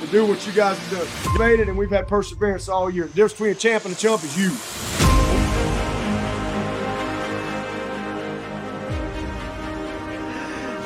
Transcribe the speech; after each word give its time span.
to 0.00 0.06
do 0.08 0.26
what 0.26 0.46
you 0.46 0.52
guys 0.52 0.78
have 0.78 0.98
done. 0.98 1.32
You 1.32 1.38
made 1.38 1.60
it, 1.60 1.68
and 1.68 1.76
we've 1.76 1.90
had 1.90 2.08
perseverance 2.08 2.68
all 2.68 2.90
year. 2.90 3.04
The 3.04 3.10
difference 3.10 3.32
between 3.32 3.50
a 3.52 3.54
champ 3.54 3.84
and 3.84 3.94
a 3.94 3.96
chump 3.96 4.24
is 4.24 4.36
you. 4.38 4.50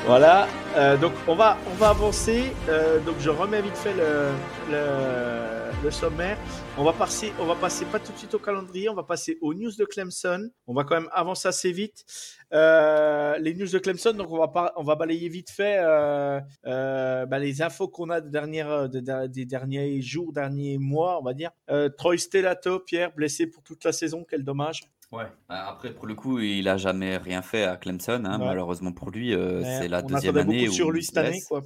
Voilà, 0.06 0.48
euh, 0.76 0.96
donc 0.96 1.12
on 1.26 1.34
va, 1.34 1.58
on 1.70 1.74
va 1.74 1.88
avancer. 1.88 2.44
Euh, 2.68 3.00
donc 3.00 3.16
je 3.18 3.28
remets 3.30 3.60
vite 3.60 3.76
fait 3.76 3.92
le, 3.92 4.30
le, 4.70 5.82
le, 5.82 5.90
sommaire. 5.90 6.38
On 6.78 6.84
va, 6.84 6.92
passer, 6.92 7.32
on 7.40 7.44
va 7.44 7.56
passer 7.56 7.84
pas 7.86 7.98
tout 7.98 8.12
de 8.12 8.18
suite 8.18 8.34
au 8.34 8.38
calendrier, 8.38 8.88
on 8.88 8.94
va 8.94 9.02
passer 9.02 9.36
aux 9.40 9.52
news 9.52 9.72
de 9.76 9.84
Clemson. 9.84 10.48
On 10.68 10.74
va 10.74 10.84
quand 10.84 10.94
même 10.94 11.10
avancer 11.12 11.48
assez 11.48 11.72
vite. 11.72 12.04
Euh, 12.52 13.36
les 13.38 13.54
news 13.54 13.68
de 13.68 13.78
Clemson, 13.78 14.12
donc 14.12 14.30
on 14.30 14.38
va, 14.38 14.48
pas, 14.48 14.72
on 14.76 14.84
va 14.84 14.94
balayer 14.94 15.28
vite 15.28 15.50
fait 15.50 15.78
euh, 15.80 16.40
euh, 16.66 17.26
bah, 17.26 17.38
les 17.38 17.62
infos 17.62 17.88
qu'on 17.88 18.10
a 18.10 18.20
de 18.20 18.28
dernière, 18.28 18.88
de, 18.88 19.26
des 19.26 19.44
derniers 19.46 20.00
jours, 20.02 20.32
derniers 20.32 20.78
mois, 20.78 21.18
on 21.20 21.22
va 21.24 21.34
dire. 21.34 21.50
Troy 21.98 22.16
Stellato, 22.16 22.78
Pierre, 22.78 23.12
blessé 23.12 23.46
pour 23.48 23.62
toute 23.64 23.84
la 23.84 23.92
saison, 23.92 24.24
quel 24.28 24.44
dommage. 24.44 24.82
Ouais. 25.12 25.24
Bah, 25.48 25.68
après, 25.68 25.92
pour 25.92 26.06
le 26.06 26.14
coup, 26.14 26.38
il 26.38 26.68
a 26.68 26.76
jamais 26.76 27.16
rien 27.16 27.42
fait 27.42 27.64
à 27.64 27.76
Clemson. 27.76 28.22
Hein, 28.24 28.38
Ouais. 28.38 28.46
Malheureusement 28.46 28.92
pour 28.92 29.10
lui, 29.10 29.34
euh, 29.34 29.62
c'est 29.64 29.88
la 29.88 30.04
on 30.04 30.06
deuxième 30.06 30.36
attendait 30.36 30.54
année 30.54 30.60
beaucoup 30.62 30.70
où 30.70 30.74
sur 30.76 30.90
lui 30.92 31.02
cette 31.04 31.16
année, 31.16 31.42
quoi. 31.48 31.62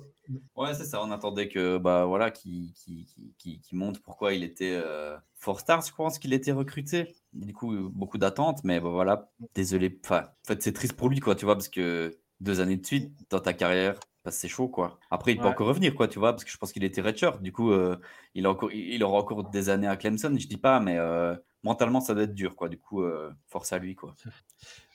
Ouais, 0.56 0.72
c'est 0.72 0.84
ça. 0.86 1.02
On 1.04 1.10
attendait 1.10 1.48
que 1.48 1.76
bah 1.76 2.06
voilà, 2.06 2.30
qu'il- 2.30 2.72
qu'il- 2.72 3.04
qu'il 3.60 3.78
montre 3.78 4.00
pourquoi 4.02 4.32
il 4.32 4.42
était 4.42 4.72
euh, 4.82 5.14
four 5.36 5.60
stars. 5.60 5.82
Je 5.86 5.92
pense 5.94 6.18
qu'il 6.18 6.32
était 6.32 6.52
recruté. 6.52 7.14
Du 7.34 7.52
coup, 7.52 7.74
euh, 7.74 7.90
beaucoup 7.92 8.16
d'attentes, 8.16 8.64
mais 8.64 8.80
bah, 8.80 8.88
voilà. 8.88 9.30
Désolé. 9.54 9.98
Enfin, 10.02 10.22
en 10.22 10.46
fait, 10.46 10.62
c'est 10.62 10.72
triste 10.72 10.94
pour 10.94 11.10
lui, 11.10 11.20
quoi. 11.20 11.34
Tu 11.34 11.44
vois, 11.44 11.54
parce 11.54 11.68
que 11.68 12.16
deux 12.40 12.60
années 12.60 12.78
de 12.78 12.86
suite 12.86 13.12
dans 13.28 13.40
ta 13.40 13.52
carrière, 13.52 14.00
bah, 14.24 14.30
c'est 14.30 14.48
chaud, 14.48 14.68
quoi. 14.68 14.98
Après, 15.10 15.32
il 15.32 15.36
peut 15.38 15.44
Ouais. 15.44 15.50
encore 15.50 15.66
revenir, 15.66 15.94
quoi. 15.94 16.08
Tu 16.08 16.18
vois, 16.18 16.32
parce 16.32 16.44
que 16.44 16.50
je 16.50 16.56
pense 16.56 16.72
qu'il 16.72 16.82
était 16.84 17.02
redshirt. 17.02 17.42
Du 17.42 17.52
coup, 17.52 17.72
euh, 17.72 17.96
il 18.34 18.46
a 18.46 18.50
encore, 18.50 18.72
il 18.72 18.94
il 18.94 19.04
aura 19.04 19.18
encore 19.18 19.50
des 19.50 19.68
années 19.68 19.86
à 19.88 19.96
Clemson. 19.98 20.34
Je 20.38 20.46
dis 20.48 20.56
pas, 20.56 20.80
mais 20.80 20.96
euh, 20.96 21.36
mentalement, 21.64 22.00
ça 22.00 22.14
doit 22.14 22.24
être 22.24 22.34
dur, 22.34 22.56
quoi. 22.56 22.68
Du 22.68 22.78
coup, 22.78 23.02
euh, 23.02 23.32
force 23.48 23.72
à 23.72 23.78
lui, 23.78 23.94
quoi. 23.96 24.14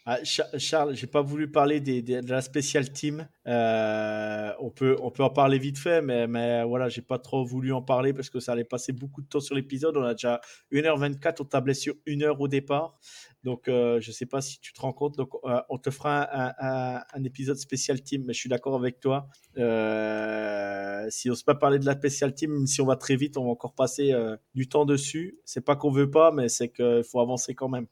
Ah, 0.06 0.24
Cha- 0.24 0.50
Charles, 0.58 0.96
j'ai 0.96 1.08
pas 1.08 1.22
voulu 1.22 1.52
parler 1.52 1.80
de 1.82 2.30
la 2.30 2.42
special 2.42 2.92
team. 2.92 3.28
Euh, 3.48 4.52
on 4.60 4.70
peut, 4.70 4.96
on 5.02 5.12
peut 5.12 5.24
en 5.24 5.30
parler 5.30 5.60
vite 5.60 5.78
fait, 5.78 6.02
mais, 6.02 6.28
mais 6.28 6.64
voilà, 6.64 6.90
j'ai 6.90 7.02
pas 7.02 7.20
trop 7.20 7.46
voulu 7.46 7.74
en 7.74 7.82
parler 7.82 8.14
parce 8.14 8.30
que 8.30 8.40
ça 8.40 8.54
allait 8.54 8.64
passer 8.64 8.92
beaucoup 8.92 9.22
de 9.22 9.28
temps 9.28 9.40
sur 9.40 9.56
l'épisode. 9.56 9.98
On 9.98 10.04
a 10.04 10.14
déjà 10.14 10.42
1h24, 10.72 11.38
on 11.42 11.46
tablait 11.46 11.74
sur 11.74 11.96
1 12.08 12.22
heure 12.22 12.40
au 12.42 12.48
départ. 12.48 12.98
Donc, 13.44 13.68
euh, 13.68 14.02
je 14.02 14.12
sais 14.12 14.26
pas 14.26 14.42
si 14.42 14.60
tu 14.60 14.74
te 14.74 14.82
rends 14.82 14.92
compte. 14.94 15.16
Donc, 15.16 15.30
euh, 15.46 15.62
on 15.70 15.78
te 15.78 15.90
fera 15.92 16.28
un, 16.60 17.24
épisode 17.24 17.58
spécial 17.58 18.02
team, 18.02 18.24
mais 18.26 18.34
je 18.34 18.40
suis 18.40 18.50
d'accord 18.50 18.76
avec 18.76 19.00
toi. 19.00 19.28
Euh, 19.58 21.06
si 21.10 21.30
on 21.30 21.36
se 21.36 21.44
pas 21.44 21.56
parler 21.56 21.80
de 21.80 21.86
la 21.86 21.94
spécial 21.94 22.34
team, 22.34 22.52
même 22.52 22.68
si 22.68 22.82
on 22.82 22.86
va 22.86 22.96
très 22.96 23.16
vite, 23.16 23.38
on 23.38 23.46
va 23.46 23.52
encore 23.52 23.74
passer 23.74 24.14
du 24.54 24.68
temps 24.68 24.86
dessus. 24.86 25.40
C'est 25.46 25.64
pas 25.64 25.76
qu'on 25.76 25.92
veut 25.92 26.10
pas, 26.10 26.32
mais 26.32 26.50
c'est 26.50 26.70
qu'il 26.70 27.04
faut 27.10 27.22
avancer 27.22 27.56
quand 27.56 27.70
même. 27.70 27.88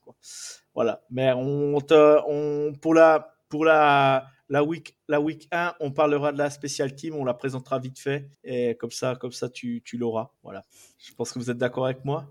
Voilà. 0.77 1.01
Mais 1.09 1.33
on 1.33 1.81
te, 1.81 2.19
on, 2.27 2.71
pour 2.75 2.93
la, 2.93 3.33
pour 3.49 3.65
la, 3.65 4.27
la 4.47 4.63
week, 4.63 4.95
la 5.07 5.19
week 5.19 5.47
1, 5.51 5.73
on 5.79 5.89
parlera 5.91 6.31
de 6.31 6.37
la 6.37 6.51
spécial 6.51 6.93
team, 6.93 7.15
on 7.15 7.25
la 7.25 7.33
présentera 7.33 7.79
vite 7.79 7.97
fait. 7.99 8.29
Et 8.43 8.77
comme 8.77 8.91
ça, 8.91 9.15
comme 9.15 9.31
ça, 9.31 9.49
tu, 9.49 9.81
tu 9.83 9.97
l'auras. 9.97 10.29
Voilà. 10.43 10.61
Je 10.99 11.11
pense 11.15 11.31
que 11.31 11.39
vous 11.39 11.49
êtes 11.49 11.57
d'accord 11.57 11.85
avec 11.85 12.05
moi? 12.05 12.25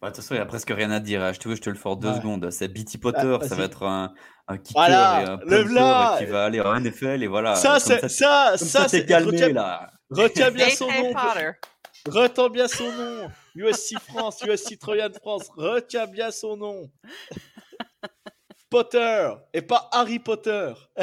Bah, 0.00 0.08
de 0.10 0.14
toute 0.16 0.16
façon, 0.24 0.34
il 0.34 0.38
n'y 0.38 0.42
a 0.42 0.46
presque 0.46 0.70
rien 0.74 0.90
à 0.90 0.98
dire. 0.98 1.22
hein. 1.22 1.32
Je 1.32 1.38
te 1.38 1.48
veux, 1.48 1.54
je 1.54 1.60
te 1.60 1.70
le 1.70 1.76
fais 1.76 1.88
en 1.88 1.94
deux 1.94 2.08
Ouais. 2.08 2.16
secondes. 2.16 2.50
C'est 2.50 2.66
Beatty 2.66 2.98
Potter, 2.98 3.38
Ah, 3.40 3.46
ça 3.48 3.54
va 3.54 3.62
être 3.66 3.84
un, 3.84 4.12
un 4.48 4.58
kicker 4.58 4.74
Voilà, 4.74 5.22
et 5.22 5.28
un 5.28 5.36
le 5.44 6.18
qui 6.18 6.24
va 6.30 6.44
aller 6.44 6.60
en 6.60 6.74
NFL 6.80 7.22
et 7.22 7.28
voilà. 7.28 7.54
ça, 7.54 7.78
c'est, 7.78 8.00
ça, 8.00 8.08
ça, 8.08 8.56
ça, 8.58 8.88
c'est, 8.88 9.06
calmé 9.06 9.30
retiens, 9.30 9.48
là. 9.52 9.92
retiens 10.10 10.50
bien 10.50 10.70
son 10.70 10.88
nom. 10.90 11.12
Potter. 11.12 11.50
Retiens 12.08 12.48
bien 12.48 12.66
son 12.66 12.90
nom. 12.92 13.30
USC 13.54 13.96
France, 14.00 14.42
USC 14.44 14.76
Troyan 14.76 15.10
France. 15.20 15.48
Retiens 15.56 16.08
bien 16.08 16.32
son 16.32 16.56
nom. 16.56 16.90
Potter 18.72 19.34
et 19.52 19.60
pas 19.60 19.90
Harry 19.92 20.18
Potter. 20.18 20.72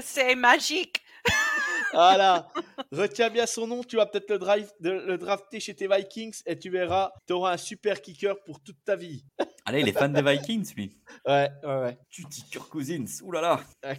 C'est 0.00 0.36
magique. 0.36 1.02
Voilà. 1.92 2.48
Retiens 2.92 3.30
bien 3.30 3.46
son 3.46 3.66
nom. 3.66 3.82
Tu 3.82 3.96
vas 3.96 4.06
peut-être 4.06 4.30
le, 4.30 4.38
drive, 4.38 4.70
le 4.80 5.16
drafter 5.16 5.60
chez 5.60 5.74
tes 5.74 5.88
Vikings 5.88 6.42
et 6.44 6.58
tu 6.58 6.68
verras, 6.68 7.10
tu 7.26 7.32
auras 7.32 7.54
un 7.54 7.56
super 7.56 8.02
kicker 8.02 8.36
pour 8.44 8.62
toute 8.62 8.84
ta 8.84 8.96
vie. 8.96 9.24
Allez, 9.68 9.80
il 9.80 9.88
est 9.88 9.92
fan 9.92 10.12
des 10.12 10.22
Vikings, 10.22 10.72
lui. 10.76 10.92
Ouais, 11.26 11.50
ouais, 11.64 11.76
ouais. 11.80 11.98
Tutti 12.08 12.44
Kirk 12.48 12.68
Cousins. 12.68 13.20
Ouh 13.24 13.32
là 13.32 13.40
là. 13.40 13.60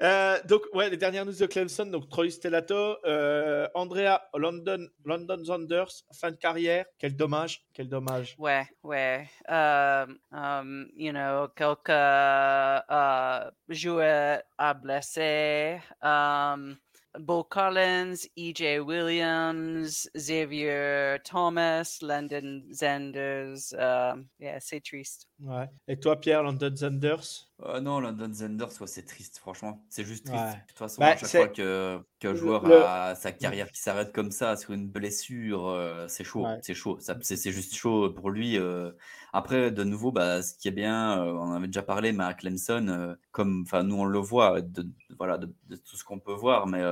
Euh, 0.00 0.38
donc, 0.44 0.62
ouais, 0.74 0.90
les 0.90 0.96
dernières 0.96 1.24
news 1.24 1.36
de 1.36 1.46
Clemson. 1.46 1.86
Donc, 1.86 2.08
Troy 2.08 2.28
Stellato, 2.28 2.96
euh, 3.06 3.68
Andrea 3.74 4.20
London, 4.34 4.88
London 5.04 5.44
Zanders, 5.44 6.02
fin 6.12 6.32
de 6.32 6.36
carrière. 6.36 6.84
Quel 6.98 7.14
dommage, 7.16 7.64
quel 7.72 7.88
dommage. 7.88 8.34
Ouais, 8.38 8.66
ouais. 8.82 9.28
Um, 9.48 10.18
um, 10.32 10.88
you 10.96 11.12
know, 11.12 11.48
quelques 11.54 11.90
uh, 11.90 13.50
joueurs 13.68 14.42
à 14.58 14.74
blessés. 14.74 15.78
Um, 16.02 16.76
Bo 17.18 17.44
Collins, 17.44 18.26
E.J. 18.36 18.80
Williams, 18.80 20.08
Xavier 20.18 21.18
Thomas, 21.24 22.02
Landon 22.02 22.64
Zanders. 22.72 23.72
Um, 23.74 24.28
yeah, 24.38 24.58
c'est 24.60 24.80
triste. 24.80 25.26
Ouais. 25.46 25.68
Et 25.88 26.00
toi, 26.00 26.18
Pierre, 26.18 26.42
London 26.42 26.74
Zanders 26.74 27.48
Euh, 27.62 27.78
non, 27.80 28.00
London 28.00 28.32
Zenders, 28.32 28.80
ouais, 28.80 28.86
c'est 28.86 29.04
triste, 29.04 29.38
franchement. 29.38 29.84
C'est 29.90 30.02
juste 30.04 30.24
triste. 30.26 30.42
Ouais. 30.42 30.52
De 30.52 30.66
toute 30.68 30.78
façon, 30.78 31.00
Bah, 31.00 31.08
à 31.08 31.16
chaque 31.16 31.28
fois 31.30 31.48
que- 31.48 32.00
qu'un 32.18 32.34
joueur 32.34 32.64
le- 32.66 32.82
a 32.82 33.14
sa 33.14 33.30
carrière 33.30 33.70
qui 33.70 33.78
s'arrête 33.80 34.12
comme 34.12 34.30
ça 34.30 34.56
sur 34.56 34.72
une 34.72 34.88
blessure, 34.88 35.66
euh, 35.68 36.08
c'est 36.08 36.24
chaud. 36.24 36.46
C'est 36.62 36.72
chaud. 36.74 36.98
C'est 37.20 37.52
juste 37.52 37.74
chaud 37.74 38.10
pour 38.10 38.30
lui. 38.30 38.56
euh. 38.58 38.90
Après, 39.34 39.70
de 39.70 39.84
nouveau, 39.84 40.12
bah, 40.12 40.40
ce 40.42 40.54
qui 40.54 40.68
est 40.68 40.72
bien, 40.72 41.20
euh, 41.22 41.32
on 41.32 41.42
en 41.42 41.52
avait 41.52 41.66
déjà 41.66 41.82
parlé, 41.82 42.12
mais 42.12 42.24
à 42.24 42.32
Clemson, 42.34 43.14
comme 43.30 43.64
nous 43.84 43.96
on 43.96 44.04
le 44.06 44.18
voit, 44.18 44.62
de, 44.62 44.82
de- 44.82 44.92
voilà, 45.18 45.36
de, 45.38 45.52
de 45.68 45.76
tout 45.76 45.96
ce 45.96 46.04
qu'on 46.04 46.18
peut 46.20 46.32
voir, 46.32 46.66
mais 46.66 46.82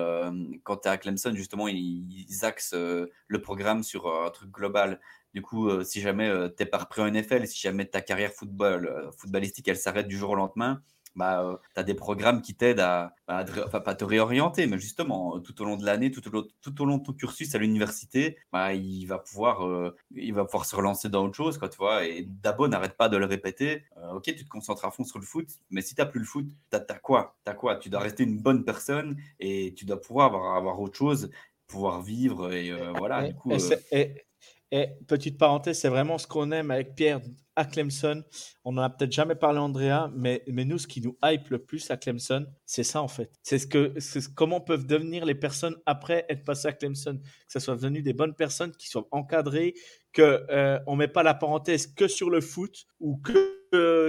quand 0.62 0.76
tu 0.78 0.88
es 0.88 0.90
à 0.90 0.98
Clemson, 0.98 1.32
justement, 1.34 1.69
ils, 1.69 2.06
ils 2.28 2.44
axent 2.44 2.74
le 2.74 3.42
programme 3.42 3.82
sur 3.82 4.06
un 4.06 4.30
truc 4.30 4.50
global. 4.50 5.00
Du 5.34 5.43
coup, 5.43 5.69
euh, 5.69 5.82
si 5.84 6.00
jamais 6.00 6.28
euh, 6.28 6.48
t'es 6.48 6.66
pas 6.66 6.78
repris 6.78 7.00
en 7.03 7.06
NFL, 7.06 7.47
si 7.47 7.59
jamais 7.60 7.87
ta 7.87 8.00
carrière 8.00 8.32
football, 8.32 8.87
euh, 8.87 9.10
footballistique, 9.12 9.69
elle 9.69 9.76
s'arrête 9.78 10.09
du 10.09 10.16
jour 10.16 10.31
au 10.31 10.34
lendemain, 10.34 10.82
bah, 11.15 11.60
tu 11.75 11.81
as 11.81 11.82
des 11.82 11.94
programmes 11.94 12.41
qui 12.43 12.54
t'aident 12.54 12.81
à, 12.81 13.15
bah, 13.28 13.44
à 13.84 13.94
te 13.94 14.04
réorienter, 14.04 14.66
mais 14.66 14.78
justement, 14.78 15.37
euh, 15.37 15.41
tout 15.41 15.60
au 15.60 15.65
long 15.65 15.76
de 15.76 15.84
l'année, 15.84 16.10
tout, 16.10 16.26
au 16.26 16.31
long- 16.31 16.47
tout 16.60 16.82
au 16.82 16.84
long 16.84 16.98
de 16.98 17.03
ton 17.03 17.12
cursus 17.12 17.54
à 17.54 17.59
l'université, 17.59 18.38
bah, 18.53 18.72
il, 18.75 19.04
va 19.06 19.19
pouvoir, 19.19 19.66
euh, 19.66 19.94
il 20.15 20.32
va 20.34 20.44
pouvoir 20.44 20.65
se 20.65 20.75
relancer 20.75 21.09
dans 21.09 21.25
autre 21.25 21.37
chose, 21.37 21.59
quoi, 21.59 21.69
tu 21.69 21.76
vois. 21.76 22.06
Et 22.06 22.22
Dabo 22.28 22.69
n'arrête 22.69 22.97
pas 22.97 23.09
de 23.09 23.16
le 23.16 23.26
répéter. 23.26 23.84
Euh, 23.99 24.12
ok, 24.12 24.25
tu 24.25 24.44
te 24.44 24.49
concentres 24.49 24.84
à 24.84 24.91
fond 24.91 25.04
sur 25.04 25.19
le 25.19 25.25
foot, 25.26 25.49
mais 25.70 25.82
si 25.82 25.94
tu 25.94 26.02
plus 26.06 26.20
le 26.20 26.26
foot, 26.26 26.46
tu 26.70 26.76
as, 26.76 26.99
quoi? 26.99 27.37
T'as 27.44 27.55
quoi? 27.55 27.76
Tu 27.76 27.90
dois 27.90 28.00
rester 28.00 28.25
une 28.25 28.38
bonne 28.38 28.64
personne 28.64 29.17
et 29.38 29.75
tu 29.75 29.84
dois 29.84 30.00
pouvoir 30.00 30.26
avoir, 30.26 30.56
avoir 30.56 30.81
autre 30.81 30.96
chose, 30.96 31.31
pouvoir 31.67 32.02
vivre. 32.02 32.52
Et 32.52 32.70
euh, 32.70 32.93
voilà, 32.93 33.25
et, 33.26 33.32
du 33.32 33.34
coup. 33.38 33.50
et 33.50 33.55
euh, 33.55 33.58
c'est- 33.58 33.87
et- 33.93 34.25
et 34.72 34.88
petite 35.06 35.36
parenthèse, 35.36 35.78
c'est 35.78 35.90
vraiment 35.90 36.16
ce 36.16 36.26
qu'on 36.26 36.50
aime 36.50 36.70
avec 36.70 36.94
Pierre 36.94 37.20
à 37.56 37.66
Clemson. 37.66 38.24
On 38.64 38.78
en 38.78 38.80
a 38.80 38.88
peut-être 38.88 39.12
jamais 39.12 39.34
parlé, 39.34 39.58
Andrea, 39.58 40.10
mais, 40.16 40.42
mais 40.48 40.64
nous, 40.64 40.78
ce 40.78 40.86
qui 40.86 41.02
nous 41.02 41.19
hype 41.22 41.50
le 41.50 41.58
plus 41.58 41.90
à 41.90 41.98
Clemson, 41.98 42.46
c'est 42.64 42.82
ça 42.82 43.02
en 43.02 43.08
fait. 43.08 43.30
C'est 43.42 43.58
ce 43.58 43.66
que, 43.66 43.92
comment 44.34 44.62
peuvent 44.62 44.86
devenir 44.86 45.26
les 45.26 45.34
personnes 45.34 45.76
après 45.84 46.24
être 46.30 46.42
passées 46.44 46.69
à 46.69 46.72
Clemson, 46.72 47.19
que 47.19 47.52
ce 47.52 47.60
soit 47.60 47.74
devenu 47.74 48.00
des 48.00 48.14
bonnes 48.14 48.34
personnes 48.34 48.72
qui 48.72 48.88
soient 48.88 49.06
encadrées, 49.10 49.74
que 50.14 50.42
euh, 50.50 50.78
on 50.86 50.96
met 50.96 51.06
pas 51.06 51.22
la 51.22 51.34
parenthèse 51.34 51.86
que 51.86 52.08
sur 52.08 52.30
le 52.30 52.40
foot 52.40 52.86
ou 52.98 53.19
que 53.19 53.62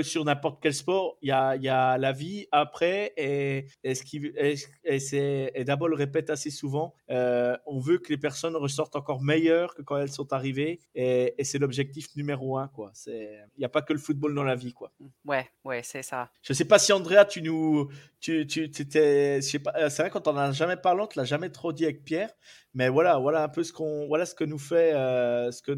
sur 0.03 0.25
n'importe 0.25 0.59
quel 0.61 0.73
sport, 0.73 1.17
il 1.21 1.29
y 1.29 1.31
a, 1.31 1.55
y 1.55 1.69
a, 1.69 1.97
la 1.97 2.11
vie 2.11 2.47
après 2.51 3.13
et, 3.15 3.67
et, 3.83 3.95
ce 3.95 4.03
qui, 4.03 4.17
et, 4.35 4.55
et, 4.83 5.51
et 5.59 5.63
d'abord 5.63 5.87
le 5.87 5.95
répète 5.95 6.29
assez 6.29 6.49
souvent, 6.49 6.93
euh, 7.09 7.55
on 7.65 7.79
veut 7.79 7.97
que 7.97 8.09
les 8.09 8.17
personnes 8.17 8.55
ressortent 8.55 8.95
encore 8.95 9.21
meilleures 9.21 9.73
que 9.75 9.81
quand 9.81 9.97
elles 9.97 10.11
sont 10.11 10.33
arrivées 10.33 10.79
et, 10.95 11.33
c'est 11.43 11.59
l'objectif 11.59 12.15
numéro 12.15 12.57
un. 12.57 12.67
Quoi. 12.67 12.91
Il 13.07 13.45
n'y 13.57 13.65
a 13.65 13.69
pas 13.69 13.81
que 13.81 13.93
le 13.93 13.99
football 13.99 14.33
dans 14.33 14.43
la 14.43 14.55
vie. 14.55 14.73
Quoi. 14.73 14.91
Ouais, 15.25 15.49
ouais, 15.63 15.81
c'est 15.83 16.03
ça. 16.03 16.29
Je 16.41 16.53
ne 16.53 16.55
sais 16.55 16.65
pas 16.65 16.79
si 16.79 16.91
Andrea, 16.93 17.25
tu 17.25 17.41
nous... 17.41 17.89
Tu, 18.19 18.47
tu, 18.47 18.71
c'est 18.71 19.59
vrai 19.59 20.09
quand 20.09 20.27
on 20.27 20.33
n'en 20.33 20.39
a 20.39 20.51
jamais 20.51 20.77
parlé, 20.77 21.01
on 21.01 21.05
ne 21.05 21.21
l'a 21.21 21.25
jamais 21.25 21.49
trop 21.49 21.73
dit 21.73 21.83
avec 21.83 22.05
Pierre, 22.05 22.29
mais 22.73 22.87
voilà, 22.87 23.17
voilà 23.17 23.43
un 23.43 23.49
peu 23.49 23.63
ce, 23.63 23.73
qu'on, 23.73 24.07
voilà 24.07 24.25
ce 24.25 24.35
que 24.35 24.45
nous 24.45 24.59
fait... 24.59 24.93
Euh, 24.93 25.51
ce 25.51 25.61
que 25.61 25.73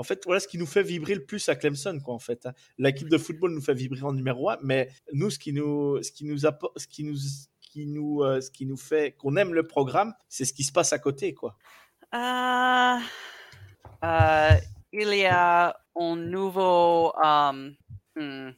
en 0.00 0.02
fait, 0.02 0.22
voilà 0.24 0.40
ce 0.40 0.48
qui 0.48 0.56
nous 0.56 0.66
fait 0.66 0.82
vibrer 0.82 1.14
le 1.14 1.22
plus 1.22 1.46
à 1.50 1.56
Clemson, 1.56 2.00
quoi, 2.02 2.14
en 2.14 2.18
fait. 2.18 2.46
Hein. 2.46 2.54
L'équipe 2.78 3.10
de 3.10 3.18
football 3.18 3.52
nous 3.52 3.60
fait 3.60 3.74
vibrer 3.74 4.02
en 4.02 4.14
numéro 4.14 4.48
un, 4.48 4.56
mais 4.62 4.88
nous, 5.12 5.28
ce 5.28 5.38
qui 5.38 5.52
nous, 5.52 6.02
ce 6.02 6.10
qui 6.10 6.24
nous 6.24 6.46
apporte, 6.46 6.78
ce 6.78 6.86
qui 6.86 7.04
nous, 7.04 7.18
qui 7.60 7.84
nous, 7.84 8.22
euh, 8.22 8.40
ce 8.40 8.50
qui 8.50 8.64
nous 8.64 8.78
fait 8.78 9.12
qu'on 9.12 9.36
aime 9.36 9.52
le 9.52 9.66
programme, 9.66 10.14
c'est 10.26 10.46
ce 10.46 10.54
qui 10.54 10.64
se 10.64 10.72
passe 10.72 10.94
à 10.94 10.98
côté, 10.98 11.34
quoi. 11.34 11.54
Euh, 12.14 12.96
euh, 14.04 14.50
il 14.94 15.14
y 15.14 15.26
a 15.26 15.76
un 15.94 16.16
nouveau 16.16 17.12
um, 17.22 17.74
hmm, 18.16 18.52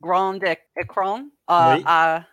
grand 0.00 0.40
écran 0.74 1.22
à 1.46 2.24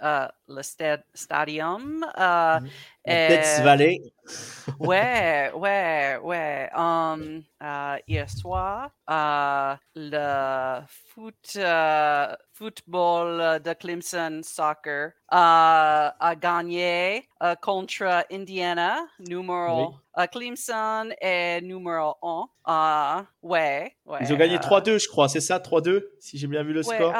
le, 0.00 0.28
le, 0.48 0.56
le 0.56 0.96
stadium. 1.14 2.04
Mm 2.16 2.68
Valley. 3.06 4.12
ouais, 4.80 5.50
ouais, 5.54 6.18
ouais. 6.22 6.70
Um, 6.74 7.42
uh, 7.60 7.98
hier 8.06 8.28
soir, 8.28 8.90
uh, 9.08 9.76
le 9.94 10.82
foot, 10.86 11.56
uh, 11.56 12.36
football 12.52 13.60
de 13.60 13.74
Clemson 13.74 14.42
Soccer 14.44 15.12
uh, 15.32 16.12
a 16.20 16.34
gagné 16.36 17.24
uh, 17.42 17.54
contre 17.60 18.24
Indiana, 18.30 19.06
numéro 19.18 19.94
oui. 20.16 20.26
Clemson 20.32 21.10
est 21.20 21.60
numéro 21.62 22.16
1. 22.22 23.26
ouais, 23.42 23.96
ouais. 24.04 24.18
Ils 24.20 24.32
ont 24.32 24.36
gagné 24.36 24.58
3-2, 24.58 24.98
je 24.98 25.08
crois, 25.08 25.28
c'est 25.28 25.40
ça, 25.40 25.58
3-2, 25.58 26.04
si 26.20 26.38
j'ai 26.38 26.46
bien 26.46 26.62
vu 26.62 26.72
le 26.72 26.86
ouais, 26.86 26.96
score? 26.96 27.14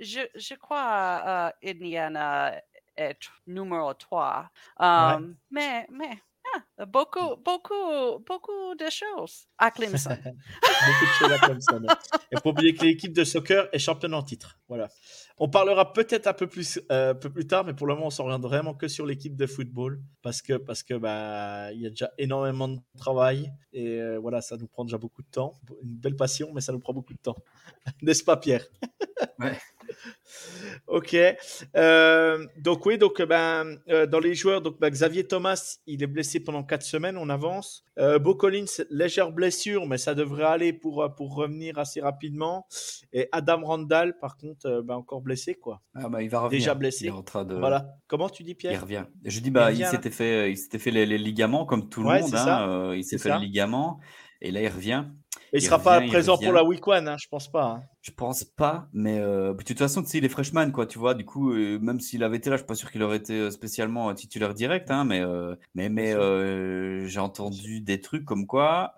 Je, 0.00 0.20
je 0.34 0.54
crois 0.54 1.52
Indiana 1.64 2.60
est 2.96 3.18
numéro 3.46 3.94
3. 3.94 4.50
Um, 4.78 4.86
ouais. 4.86 5.34
Mais, 5.50 5.86
mais 5.90 6.18
ah, 6.54 6.86
beaucoup, 6.86 7.36
beaucoup, 7.44 8.18
beaucoup 8.26 8.74
de 8.78 8.88
choses 8.90 9.46
à 9.58 9.70
Clemson. 9.70 10.10
beaucoup 10.24 11.04
de 11.04 11.18
choses 11.18 11.32
à 11.32 11.38
Clemson. 11.38 11.80
Ne 12.32 12.38
faut 12.40 12.50
oublier 12.50 12.74
que 12.74 12.84
l'équipe 12.84 13.12
de 13.12 13.24
soccer 13.24 13.68
est 13.72 13.78
championne 13.78 14.14
en 14.14 14.22
titre. 14.22 14.58
Voilà. 14.68 14.88
On 15.38 15.48
parlera 15.48 15.92
peut-être 15.92 16.26
un 16.26 16.32
peu 16.32 16.46
plus, 16.46 16.80
euh, 16.90 17.14
peu 17.14 17.30
plus 17.30 17.46
tard, 17.46 17.64
mais 17.64 17.74
pour 17.74 17.86
le 17.86 17.94
moment, 17.94 18.06
on 18.06 18.10
s'oriente 18.10 18.42
vraiment 18.42 18.74
que 18.74 18.88
sur 18.88 19.04
l'équipe 19.06 19.36
de 19.36 19.46
football 19.46 20.00
parce 20.22 20.42
que 20.42 20.54
parce 20.54 20.82
que 20.82 20.94
bah 20.94 21.72
il 21.72 21.80
y 21.80 21.86
a 21.86 21.90
déjà 21.90 22.10
énormément 22.18 22.68
de 22.68 22.80
travail 22.96 23.52
et 23.72 24.00
euh, 24.00 24.18
voilà, 24.18 24.40
ça 24.40 24.56
nous 24.56 24.68
prend 24.68 24.84
déjà 24.84 24.98
beaucoup 24.98 25.22
de 25.22 25.30
temps. 25.30 25.54
Une 25.82 25.96
belle 25.96 26.16
passion, 26.16 26.50
mais 26.54 26.60
ça 26.60 26.72
nous 26.72 26.80
prend 26.80 26.92
beaucoup 26.92 27.12
de 27.12 27.20
temps, 27.20 27.36
n'est-ce 28.02 28.24
pas, 28.24 28.36
Pierre? 28.36 28.64
Ouais. 29.38 29.56
Ok. 30.86 31.16
Euh, 31.76 32.46
donc 32.58 32.86
oui, 32.86 32.98
donc 32.98 33.20
ben 33.22 33.78
euh, 33.88 34.06
dans 34.06 34.20
les 34.20 34.34
joueurs, 34.34 34.60
donc 34.60 34.78
ben, 34.80 34.90
Xavier 34.90 35.24
Thomas, 35.24 35.78
il 35.86 36.02
est 36.02 36.06
blessé 36.06 36.40
pendant 36.40 36.62
quatre 36.62 36.82
semaines. 36.82 37.16
On 37.16 37.28
avance. 37.28 37.84
Euh, 37.98 38.18
Bo 38.18 38.34
Collins, 38.34 38.66
légère 38.90 39.32
blessure, 39.32 39.86
mais 39.86 39.98
ça 39.98 40.14
devrait 40.14 40.44
aller 40.44 40.72
pour 40.72 41.02
euh, 41.02 41.08
pour 41.08 41.34
revenir 41.34 41.78
assez 41.78 42.00
rapidement. 42.00 42.66
Et 43.12 43.28
Adam 43.32 43.60
Randall, 43.64 44.18
par 44.18 44.36
contre, 44.36 44.82
ben, 44.82 44.94
encore 44.94 45.20
blessé 45.20 45.54
quoi. 45.54 45.82
Ah 45.94 46.08
bah 46.08 46.22
il 46.22 46.30
va 46.30 46.40
revenir. 46.40 46.60
Déjà 46.60 46.74
blessé. 46.74 47.06
Il 47.06 47.08
est 47.08 47.12
en 47.12 47.22
train 47.22 47.44
de. 47.44 47.54
Voilà. 47.54 47.96
Comment 48.06 48.28
tu 48.28 48.42
dis 48.42 48.54
Pierre? 48.54 48.72
Il 48.72 48.78
revient. 48.78 49.04
Je 49.24 49.40
dis 49.40 49.50
bah 49.50 49.72
il, 49.72 49.84
s'était 49.86 50.10
fait 50.10 50.50
il 50.50 50.56
s'était 50.56 50.78
fait 50.78 50.90
les, 50.90 51.06
les, 51.06 51.18
ligaments 51.18 51.64
comme 51.64 51.88
tout 51.88 52.02
le 52.02 52.08
ouais, 52.08 52.20
monde. 52.20 52.34
Hein, 52.34 52.94
il 52.94 53.04
s'est 53.04 53.18
fait 53.18 53.30
les 53.30 53.46
ligaments 53.46 54.00
et 54.40 54.50
là 54.50 54.62
il 54.62 54.68
revient. 54.68 55.04
Mais 55.52 55.60
il, 55.60 55.62
sera 55.62 55.78
pas 55.78 56.00
présent 56.02 56.36
pour 56.36 56.52
la 56.52 56.62
week 56.62 56.86
one, 56.86 57.08
hein, 57.08 57.16
je 57.18 57.26
pense 57.28 57.50
pas. 57.50 57.64
Hein. 57.64 57.82
Je 58.02 58.10
pense 58.10 58.44
pas, 58.44 58.88
mais 58.92 59.18
euh, 59.18 59.54
de 59.54 59.62
toute 59.62 59.78
façon, 59.78 60.02
tu 60.02 60.08
sais, 60.08 60.18
il 60.18 60.24
est 60.24 60.28
freshman, 60.28 60.70
quoi, 60.72 60.86
tu 60.86 60.98
vois. 60.98 61.14
Du 61.14 61.24
coup, 61.24 61.52
euh, 61.52 61.78
même 61.78 62.00
s'il 62.00 62.22
avait 62.22 62.36
été 62.36 62.50
là, 62.50 62.56
je 62.56 62.60
suis 62.60 62.66
pas 62.66 62.74
sûr 62.74 62.90
qu'il 62.90 63.02
aurait 63.02 63.16
été 63.16 63.34
euh, 63.34 63.50
spécialement 63.50 64.12
titulaire 64.14 64.52
direct, 64.52 64.90
hein, 64.90 65.04
mais 65.04 65.20
euh, 65.20 65.54
mais 65.74 65.88
mais 65.88 66.14
j'ai 67.08 67.20
entendu 67.20 67.80
des 67.80 68.00
trucs 68.00 68.24
comme 68.24 68.46
quoi 68.46 68.94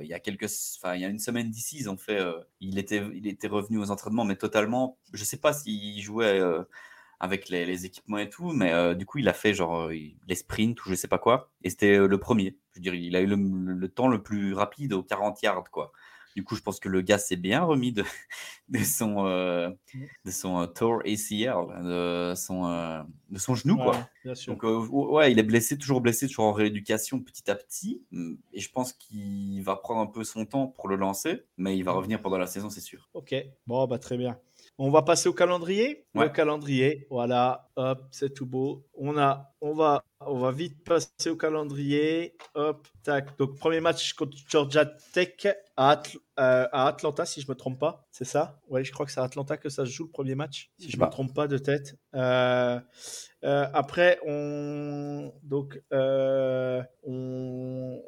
il 0.00 0.06
y 0.06 0.14
a 0.14 0.20
quelques, 0.20 0.50
enfin, 0.78 0.94
il 0.94 1.02
y 1.02 1.04
a 1.04 1.08
une 1.08 1.18
semaine 1.18 1.50
d'ici, 1.50 1.76
ils 1.78 1.90
ont 1.90 1.96
fait, 1.96 2.22
il 2.60 2.78
était 2.78 3.02
il 3.14 3.26
était 3.26 3.48
revenu 3.48 3.78
aux 3.78 3.90
entraînements, 3.90 4.24
mais 4.24 4.36
totalement. 4.36 4.98
Je 5.12 5.24
sais 5.24 5.38
pas 5.38 5.52
s'il 5.52 6.00
jouait 6.00 6.40
avec 7.20 7.48
les, 7.48 7.64
les, 7.64 7.86
équipements 7.86 8.18
et 8.18 8.28
tout, 8.28 8.52
mais 8.52 8.72
euh, 8.72 8.94
du 8.94 9.06
coup, 9.06 9.18
il 9.18 9.28
a 9.28 9.32
fait 9.32 9.54
genre 9.54 9.88
les 9.88 10.34
sprints 10.34 10.84
ou 10.84 10.90
je 10.90 10.94
sais 10.94 11.08
pas 11.08 11.18
quoi, 11.18 11.50
et 11.62 11.70
c'était 11.70 11.96
le 11.98 12.18
premier. 12.18 12.56
Je 12.72 12.78
veux 12.78 12.82
dire, 12.82 12.94
il 12.94 13.16
a 13.16 13.20
eu 13.20 13.26
le, 13.26 13.36
le, 13.36 13.88
temps 13.88 14.08
le 14.08 14.22
plus 14.22 14.54
rapide 14.54 14.92
aux 14.92 15.02
40 15.02 15.42
yards, 15.42 15.70
quoi. 15.70 15.92
Du 16.36 16.44
coup, 16.44 16.54
je 16.54 16.60
pense 16.60 16.78
que 16.80 16.90
le 16.90 17.00
gars 17.00 17.16
s'est 17.16 17.36
bien 17.36 17.62
remis 17.62 17.92
de, 17.92 18.04
de 18.68 18.84
son, 18.84 19.24
euh, 19.26 19.70
de 20.26 20.30
son 20.30 20.60
euh, 20.60 20.66
tour 20.66 20.98
ACL, 20.98 21.82
de 21.82 22.34
son, 22.36 22.66
euh, 22.66 23.02
de 23.30 23.38
son 23.38 23.54
genou, 23.54 23.76
quoi. 23.76 24.06
Donc, 24.46 24.62
ouais, 24.62 25.32
il 25.32 25.38
est 25.38 25.42
blessé, 25.42 25.78
toujours 25.78 26.02
blessé, 26.02 26.26
toujours 26.26 26.44
en 26.44 26.52
rééducation 26.52 27.20
petit 27.20 27.50
à 27.50 27.54
petit. 27.54 28.02
Et 28.52 28.60
je 28.60 28.70
pense 28.70 28.92
qu'il 28.92 29.62
va 29.62 29.76
prendre 29.76 30.00
un 30.00 30.06
peu 30.06 30.24
son 30.24 30.44
temps 30.44 30.66
pour 30.66 30.88
le 30.88 30.96
lancer, 30.96 31.44
mais 31.56 31.78
il 31.78 31.84
va 31.84 31.92
revenir 31.92 32.20
pendant 32.20 32.36
la 32.38 32.46
saison, 32.46 32.68
c'est 32.68 32.82
sûr. 32.82 33.08
Ok, 33.14 33.34
bon, 33.66 33.86
bah 33.86 33.98
très 33.98 34.18
bien. 34.18 34.38
On 34.78 34.90
va 34.90 35.02
passer 35.02 35.28
au 35.28 35.32
calendrier. 35.32 36.06
Ouais. 36.14 36.24
Le 36.24 36.30
calendrier, 36.30 37.06
voilà, 37.10 37.70
hop, 37.76 38.02
c'est 38.10 38.34
tout 38.34 38.46
beau. 38.46 38.86
On 38.94 39.16
a, 39.16 39.54
on 39.60 39.74
va, 39.74 40.04
on 40.26 40.38
va 40.38 40.52
vite 40.52 40.82
passer 40.84 41.30
au 41.30 41.36
calendrier. 41.36 42.36
Hop, 42.54 42.86
tac. 43.02 43.36
Donc 43.38 43.56
premier 43.56 43.80
match 43.80 44.12
contre 44.14 44.36
Georgia 44.48 44.84
Tech 45.12 45.46
à, 45.76 45.90
Atl 45.90 46.18
euh, 46.38 46.66
à 46.72 46.88
Atlanta, 46.88 47.24
si 47.24 47.40
je 47.40 47.48
me 47.48 47.54
trompe 47.54 47.78
pas. 47.78 48.06
C'est 48.10 48.24
ça? 48.24 48.60
Ouais, 48.68 48.84
je 48.84 48.92
crois 48.92 49.06
que 49.06 49.12
c'est 49.12 49.20
à 49.20 49.24
Atlanta 49.24 49.56
que 49.56 49.68
ça 49.68 49.86
se 49.86 49.90
joue 49.90 50.04
le 50.04 50.10
premier 50.10 50.34
match, 50.34 50.70
si 50.78 50.90
je 50.90 50.96
Bah. 50.96 51.06
me 51.06 51.10
trompe 51.10 51.34
pas 51.34 51.48
de 51.48 51.58
tête. 51.58 51.96
Euh, 52.14 52.78
euh, 53.44 53.66
après, 53.72 54.18
on 54.26 55.32
donc 55.42 55.80
on, 55.92 56.84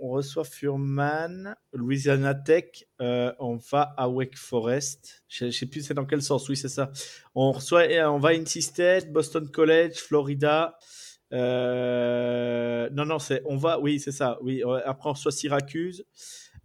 on 0.00 0.08
reçoit 0.10 0.44
Furman, 0.44 1.54
Louisiana 1.72 2.34
Tech. 2.34 2.84
on 2.98 3.58
va 3.70 3.94
à 3.96 4.08
Wake 4.08 4.36
Forest. 4.36 5.22
Je, 5.28 5.46
je 5.46 5.58
sais 5.58 5.66
plus 5.66 5.82
c'est 5.82 5.94
dans 5.94 6.06
quel 6.06 6.22
sens. 6.22 6.48
Oui, 6.48 6.56
c'est 6.56 6.68
ça. 6.68 6.90
On 7.34 7.52
reçoit, 7.52 7.84
on 8.08 8.18
va 8.18 8.30
à 8.30 8.44
State, 8.44 9.12
Boston 9.12 9.48
College, 9.50 9.94
Florida. 9.96 10.78
Euh, 11.32 12.88
non, 12.92 13.04
non, 13.04 13.18
c'est 13.18 13.42
on 13.44 13.56
va. 13.56 13.78
Oui, 13.80 14.00
c'est 14.00 14.12
ça. 14.12 14.38
Oui. 14.42 14.62
Après, 14.84 15.10
on 15.10 15.12
reçoit 15.12 15.32
Syracuse. 15.32 16.04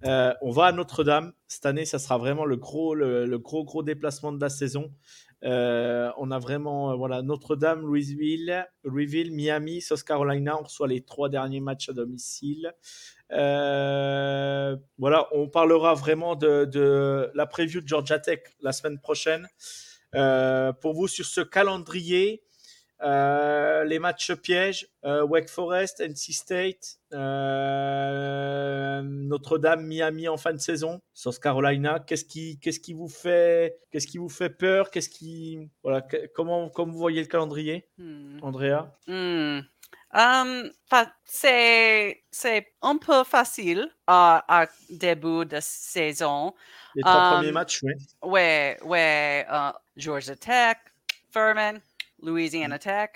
Euh, 0.06 0.34
on 0.42 0.52
va 0.52 0.66
à 0.66 0.72
Notre-Dame. 0.72 1.34
Cette 1.48 1.66
année, 1.66 1.86
ça 1.86 2.00
sera 2.00 2.18
vraiment 2.18 2.46
le 2.46 2.58
gros, 2.58 2.96
le, 2.96 3.38
gros, 3.38 3.64
gros 3.64 3.84
déplacement 3.84 4.32
de 4.32 4.42
la 4.42 4.50
saison. 4.50 4.92
Euh, 5.44 6.10
on 6.18 6.32
a 6.32 6.40
vraiment 6.40 6.96
voilà 6.96 7.22
Notre-Dame, 7.22 7.82
Louisville, 7.82 8.66
Louisville, 8.84 9.32
Miami, 9.34 9.82
South 9.82 10.04
Carolina. 10.04 10.58
On 10.60 10.64
reçoit 10.64 10.88
les 10.88 11.02
trois 11.02 11.30
derniers 11.30 11.60
matchs 11.60 11.90
à 11.90 11.94
domicile. 11.94 12.74
Voilà, 13.30 15.28
on 15.32 15.50
parlera 15.50 15.94
vraiment 15.94 16.36
de, 16.36 16.66
de, 16.66 17.30
la 17.34 17.46
preview 17.46 17.82
de 17.82 17.88
Georgia 17.88 18.20
Tech 18.20 18.40
la 18.62 18.72
semaine 18.72 19.00
prochaine. 19.00 19.48
Pour 20.12 20.94
vous 20.94 21.08
sur 21.08 21.26
ce 21.26 21.42
calendrier, 21.42 22.44
euh, 23.04 23.84
les 23.84 24.00
matchs 24.00 24.34
pièges, 24.34 24.88
euh, 25.06 25.24
Wake 25.26 25.50
Forest, 25.50 26.00
NC 26.00 26.34
State, 26.34 27.00
euh, 27.14 29.02
Notre-Dame, 29.04 29.86
Miami 29.86 30.28
en 30.28 30.38
fin 30.38 30.54
de 30.54 30.58
saison, 30.58 31.02
South 31.14 31.40
Carolina. 31.40 32.00
Qu'est-ce 32.00 32.26
qui, 32.26 32.60
qu'est-ce 32.60 32.80
qui 32.80 32.94
vous 32.94 33.08
fait, 33.10 33.78
qu'est-ce 33.92 34.08
qui 34.08 34.18
vous 34.18 34.30
fait 34.30 34.50
peur? 34.50 34.90
Qu'est-ce 34.90 35.10
qui, 35.10 35.70
voilà, 35.84 36.02
que, 36.02 36.28
comment, 36.34 36.70
comment 36.70 36.92
vous 36.92 36.98
voyez 37.00 37.22
le 37.22 37.28
calendrier, 37.28 37.88
Hmm. 37.98 38.40
Andrea? 38.42 38.92
Hmm. 39.08 39.60
Um, 40.16 40.70
c'est, 41.26 42.24
c'est 42.30 42.68
un 42.84 42.98
peu 42.98 43.24
facile 43.24 43.90
à, 44.06 44.44
à 44.48 44.68
début 44.90 45.46
de 45.46 45.58
saison. 45.60 46.54
Les 46.96 47.02
trois 47.02 47.32
Um, 47.32 47.38
premiers 47.38 47.52
matchs, 47.52 47.82
oui. 47.84 47.94
Ouais, 48.22 48.78
ouais, 48.84 49.46
uh, 49.52 49.72
Georgia 49.98 50.36
Tech, 50.36 50.78
Furman, 51.32 51.80
Louisiana 52.24 52.80
Tech, 52.80 53.10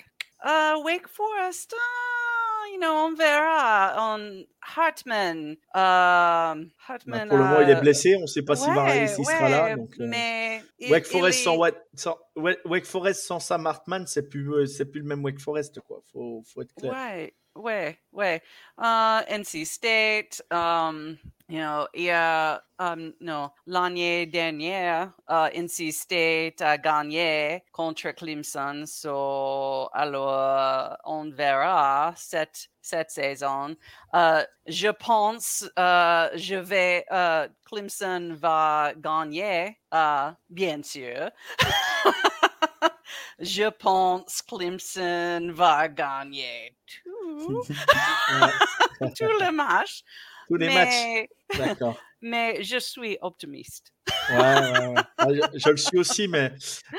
uh, 0.45 0.75
Wake 0.83 1.07
Forest, 1.07 1.73
uh, 1.73 2.71
you 2.73 2.79
know, 2.79 2.93
on 3.07 3.15
verra. 3.15 3.93
On 3.97 4.43
Hartman, 4.61 5.51
um, 5.51 5.55
Bah, 5.73 6.55
Hartman. 6.87 7.27
pour 7.29 7.37
le 7.37 7.43
moment, 7.45 7.61
il 7.61 7.69
est 7.69 7.77
uh, 7.77 7.81
blessé. 7.81 8.15
On 8.17 8.21
ne 8.23 8.27
sait 8.27 8.41
pas 8.43 8.55
s'il 8.55 8.73
va 8.73 8.83
ouais, 8.83 9.07
s'il 9.07 9.25
sera 9.25 9.49
là. 9.49 9.63
ouais, 9.63 9.75
Donc, 9.77 9.91
euh, 9.99 10.05
mais 10.07 10.61
il- 10.77 10.91
Wake 10.91 11.05
il 11.07 11.11
Forest 11.11 11.39
est- 11.39 11.43
sans, 11.43 11.55
Wa- 11.57 11.71
sans- 11.95 12.17
Wa- 12.35 12.55
Wake 12.65 12.85
Forest 12.85 13.25
sans 13.25 13.39
Sam 13.39 13.65
Hartman, 13.65 14.05
c'est 14.07 14.27
plus, 14.29 14.51
euh, 14.53 14.65
c'est 14.65 14.85
plus 14.85 14.99
le 15.01 15.07
même 15.07 15.23
Wake 15.23 15.39
Forest, 15.39 15.79
quoi. 15.81 16.01
Faut, 16.11 16.43
faut 16.53 16.61
être 16.61 16.73
clair. 16.75 16.91
Ouais, 16.93 17.33
ouais, 17.55 17.97
ouais. 18.11 18.41
Uh, 18.77 19.21
NC 19.29 19.65
State, 19.65 20.41
um, 20.51 21.17
you 21.49 21.59
know, 21.59 21.87
a, 21.95 22.59
um, 22.79 23.13
non, 23.21 23.49
l'année 23.65 24.25
dernière, 24.25 25.13
uh, 25.29 25.49
NC 25.53 25.93
State 25.93 26.61
a 26.61 26.77
gagné 26.77 27.63
contre 27.71 28.11
Clemson. 28.11 28.85
So, 28.85 29.89
alors, 29.93 30.97
on 31.05 31.31
verra 31.31 32.13
cette, 32.17 32.67
cette 32.81 33.11
saison. 33.11 33.75
Uh, 34.13 34.43
je 34.67 34.91
pense, 34.91 35.63
uh, 35.77 36.37
je 36.37 36.55
vais, 36.55 37.05
uh, 37.11 37.47
Clemson 37.65 38.35
va 38.35 38.93
gagner, 38.97 39.77
uh, 39.93 40.33
bien 40.49 40.83
sûr. 40.83 41.31
je 43.39 43.69
pense 43.69 44.41
Clemson 44.41 45.51
va 45.53 45.87
gagner 45.87 46.75
tout, 46.85 47.63
tout 49.17 49.39
le 49.39 49.51
match. 49.51 50.03
Tous 50.47 50.55
les 50.55 50.73
matchs. 50.73 50.89
mais, 50.89 51.29
D'accord. 51.57 51.97
Mais 52.21 52.63
je 52.63 52.77
suis 52.77 53.17
optimiste. 53.21 53.93
Ouais, 54.29 54.37
ouais, 54.37 54.87
ouais. 54.87 55.39
Je, 55.53 55.59
je 55.59 55.69
le 55.69 55.77
suis 55.77 55.97
aussi, 55.97 56.27
mais 56.27 56.51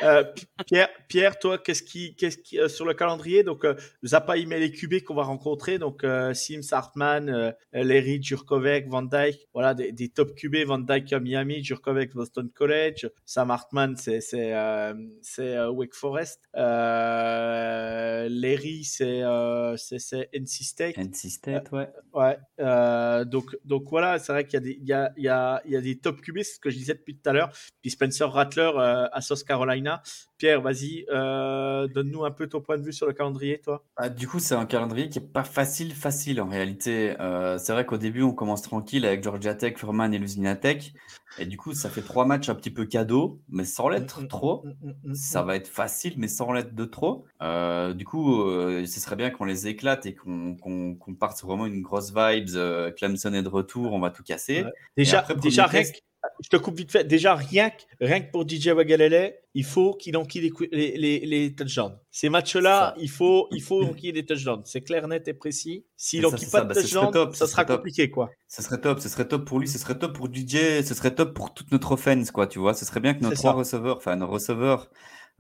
euh, 0.03 0.25
Pierre, 0.67 0.89
Pierre, 1.09 1.39
toi, 1.39 1.59
qu'est-ce 1.59 1.83
qui, 1.83 2.15
qu'est-ce 2.17 2.39
qui 2.39 2.59
euh, 2.59 2.69
sur 2.69 2.85
le 2.85 2.95
calendrier 2.95 3.43
Donc, 3.43 3.65
euh, 3.65 3.75
Zappa, 4.05 4.37
met 4.47 4.59
les 4.59 4.71
QB 4.71 5.03
qu'on 5.05 5.15
va 5.15 5.25
rencontrer. 5.25 5.79
Donc, 5.79 6.05
euh, 6.05 6.35
Sims, 6.35 6.73
Hartman, 6.73 7.29
euh, 7.29 7.53
Larry, 7.73 8.23
Jurkovec, 8.23 8.89
Van 8.89 9.03
Dyke. 9.03 9.49
Voilà, 9.53 9.75
des, 9.75 9.93
des 9.93 10.09
top 10.09 10.35
QB. 10.35 10.67
Van 10.67 10.79
Dyke 10.79 11.13
à 11.13 11.21
Miami, 11.21 11.63
Jurkovec, 11.63 12.15
Boston 12.15 12.51
College. 12.55 13.09
Sam 13.25 13.51
Hartman, 13.51 13.97
c'est 13.97 14.21
c'est 14.21 14.55
euh, 14.55 14.95
c'est 15.23 15.57
euh, 15.57 15.71
Wake 15.71 15.95
Forest. 15.95 16.41
Euh, 16.57 18.29
Larry, 18.31 18.85
c'est 18.85 19.23
euh, 19.23 19.77
c'est 19.77 19.99
c'est 19.99 20.29
NC 20.35 20.65
State. 20.65 20.97
NC 20.99 21.31
State, 21.31 21.73
ouais. 21.73 21.89
Ouais, 22.13 22.39
euh, 22.61 23.25
donc, 23.25 23.57
donc 23.65 23.85
voilà, 23.91 24.19
c'est 24.19 24.33
vrai 24.33 24.45
qu'il 24.45 24.55
y 24.55 24.57
a 24.57 24.61
des, 24.61 24.79
il 24.81 24.87
y 24.87 24.93
a, 24.93 25.08
a, 25.29 25.63
y 25.65 25.77
a 25.77 25.81
des 25.81 25.99
top 25.99 26.21
QB, 26.21 26.39
c'est 26.39 26.55
ce 26.55 26.61
que 26.61 26.71
je 26.71 26.77
disais 26.77 26.95
depuis 26.95 27.17
tout 27.17 27.29
à 27.29 27.33
l'heure. 27.33 27.51
Puis 27.81 27.91
Spencer 27.91 28.31
Rattler 28.31 28.71
euh, 28.75 29.09
à 29.13 29.21
South 29.21 29.45
Carolina. 29.45 30.03
Pierre, 30.37 30.63
vas-y, 30.63 31.05
euh, 31.11 31.89
donne-nous 31.89 32.25
un 32.25 32.31
peu 32.31 32.49
ton 32.49 32.61
point 32.61 32.79
de 32.79 32.83
vue 32.83 32.93
sur 32.93 33.07
le 33.07 33.13
calendrier, 33.13 33.61
toi. 33.61 33.85
Ah, 33.97 34.09
du 34.09 34.29
coup, 34.29 34.39
c'est 34.39 34.55
un 34.55 34.67
calendrier 34.67 35.09
qui 35.09 35.19
est 35.19 35.33
pas 35.33 35.43
facile, 35.43 35.93
facile 35.95 36.41
en 36.41 36.49
réalité. 36.49 37.17
Euh, 37.21 37.59
c'est 37.59 37.73
vrai 37.73 37.85
qu'au 37.85 37.99
début, 37.99 38.23
on 38.23 38.33
commence 38.33 38.63
tranquille 38.63 39.05
avec 39.05 39.25
Georgia 39.25 39.55
Tech, 39.55 39.77
Furman 39.77 40.15
et 40.15 40.19
Louisiana 40.19 40.55
Tech. 40.55 40.93
Et 41.37 41.47
du 41.47 41.57
coup, 41.57 41.75
ça 41.75 41.91
fait 41.91 42.03
trois 42.03 42.25
matchs 42.25 42.49
un 42.49 42.55
petit 42.55 42.71
peu 42.71 42.85
cadeau, 42.85 43.41
mais 43.49 43.65
sans 43.65 43.89
l'être 43.89 44.23
Mm, 44.23 44.29
trop. 44.29 44.65
mm, 44.65 44.69
mm, 44.89 44.95
mm, 45.11 45.15
Ça 45.15 45.43
va 45.43 45.57
être 45.57 45.69
facile, 45.69 46.15
mais 46.17 46.27
sans 46.29 46.53
l'être 46.53 46.75
de 46.75 46.85
trop. 46.85 47.27
Euh, 47.43 47.93
du 47.93 48.05
coup, 48.05 48.43
euh, 48.43 48.87
ce 48.87 48.99
serait 49.01 49.15
bien 49.17 49.31
qu'on 49.31 49.45
les 49.45 49.67
éclate 49.69 50.07
et 50.07 50.15
qu'on 50.15 50.57
qu'on 50.57 50.95
qu'on 50.95 51.15
parte 51.15 51.37
sur 51.39 51.49
vraiment 51.49 51.67
une 51.67 51.83
grosse 51.83 52.13
vibes. 52.15 52.49
Euh, 52.57 52.91
Clemson 52.91 53.35
est 53.35 53.43
de 53.43 53.49
retour, 53.49 53.93
on 53.93 54.01
va 54.01 54.11
tout 54.11 54.23
casser. 54.23 54.65
Ouais. 54.65 54.73
Déjà, 54.97 55.21
après, 55.21 55.37
déjà 55.37 55.69
test- 55.69 55.93
que- 55.95 55.99
je 56.43 56.49
te 56.49 56.57
coupe 56.57 56.77
vite 56.77 56.93
fait. 56.93 57.05
Déjà, 57.05 57.35
rien 57.35 57.71
que, 57.71 57.83
rien 58.01 58.21
que 58.21 58.31
pour 58.31 58.49
DJ 58.49 58.69
Wagalele, 58.69 59.35
il 59.55 59.65
faut 59.65 59.95
qu'il 59.95 60.17
enquille 60.17 60.41
les, 60.41 60.53
les, 60.73 60.97
les, 60.99 61.27
les 61.27 61.55
touchdowns. 61.55 61.99
Ces 62.11 62.29
matchs-là, 62.29 62.95
il 62.99 63.11
faut, 63.11 63.49
il 63.53 63.63
faut 63.63 63.83
enquiller 63.83 64.13
les 64.13 64.25
touchdowns. 64.25 64.63
C'est 64.65 64.83
clair, 64.83 65.09
net 65.09 65.27
et 65.29 65.35
précis. 65.35 65.85
S'il 65.97 66.25
enquille 66.27 66.49
pas 66.51 66.63
de 66.63 66.69
Bah, 66.73 66.81
touchdowns, 66.81 67.11
top, 67.13 67.35
ça 67.37 67.47
sera 67.47 67.65
top. 67.65 67.79
compliqué, 67.79 68.11
quoi. 68.11 68.31
Ce 68.47 68.63
serait 68.63 68.81
top, 68.81 69.01
ce 69.01 69.09
serait 69.09 69.27
top 69.27 69.45
pour 69.45 69.59
lui, 69.59 69.69
ce 69.69 69.79
serait 69.79 69.99
top 69.99 70.15
pour 70.17 70.27
DJ, 70.33 70.83
ce 70.85 70.95
serait 70.95 71.15
top 71.15 71.35
pour 71.35 71.53
toute 71.55 71.71
notre 71.73 71.93
offense, 71.93 72.31
quoi, 72.31 72.47
tu 72.47 72.59
vois. 72.59 72.75
Ce 72.75 72.85
serait 72.85 73.01
bien 73.01 73.15
que 73.15 73.23
nos 73.23 73.33
trois 73.33 73.53
receveurs, 73.53 73.97
enfin 73.97 74.17
nos 74.17 74.29
receveurs, 74.29 74.91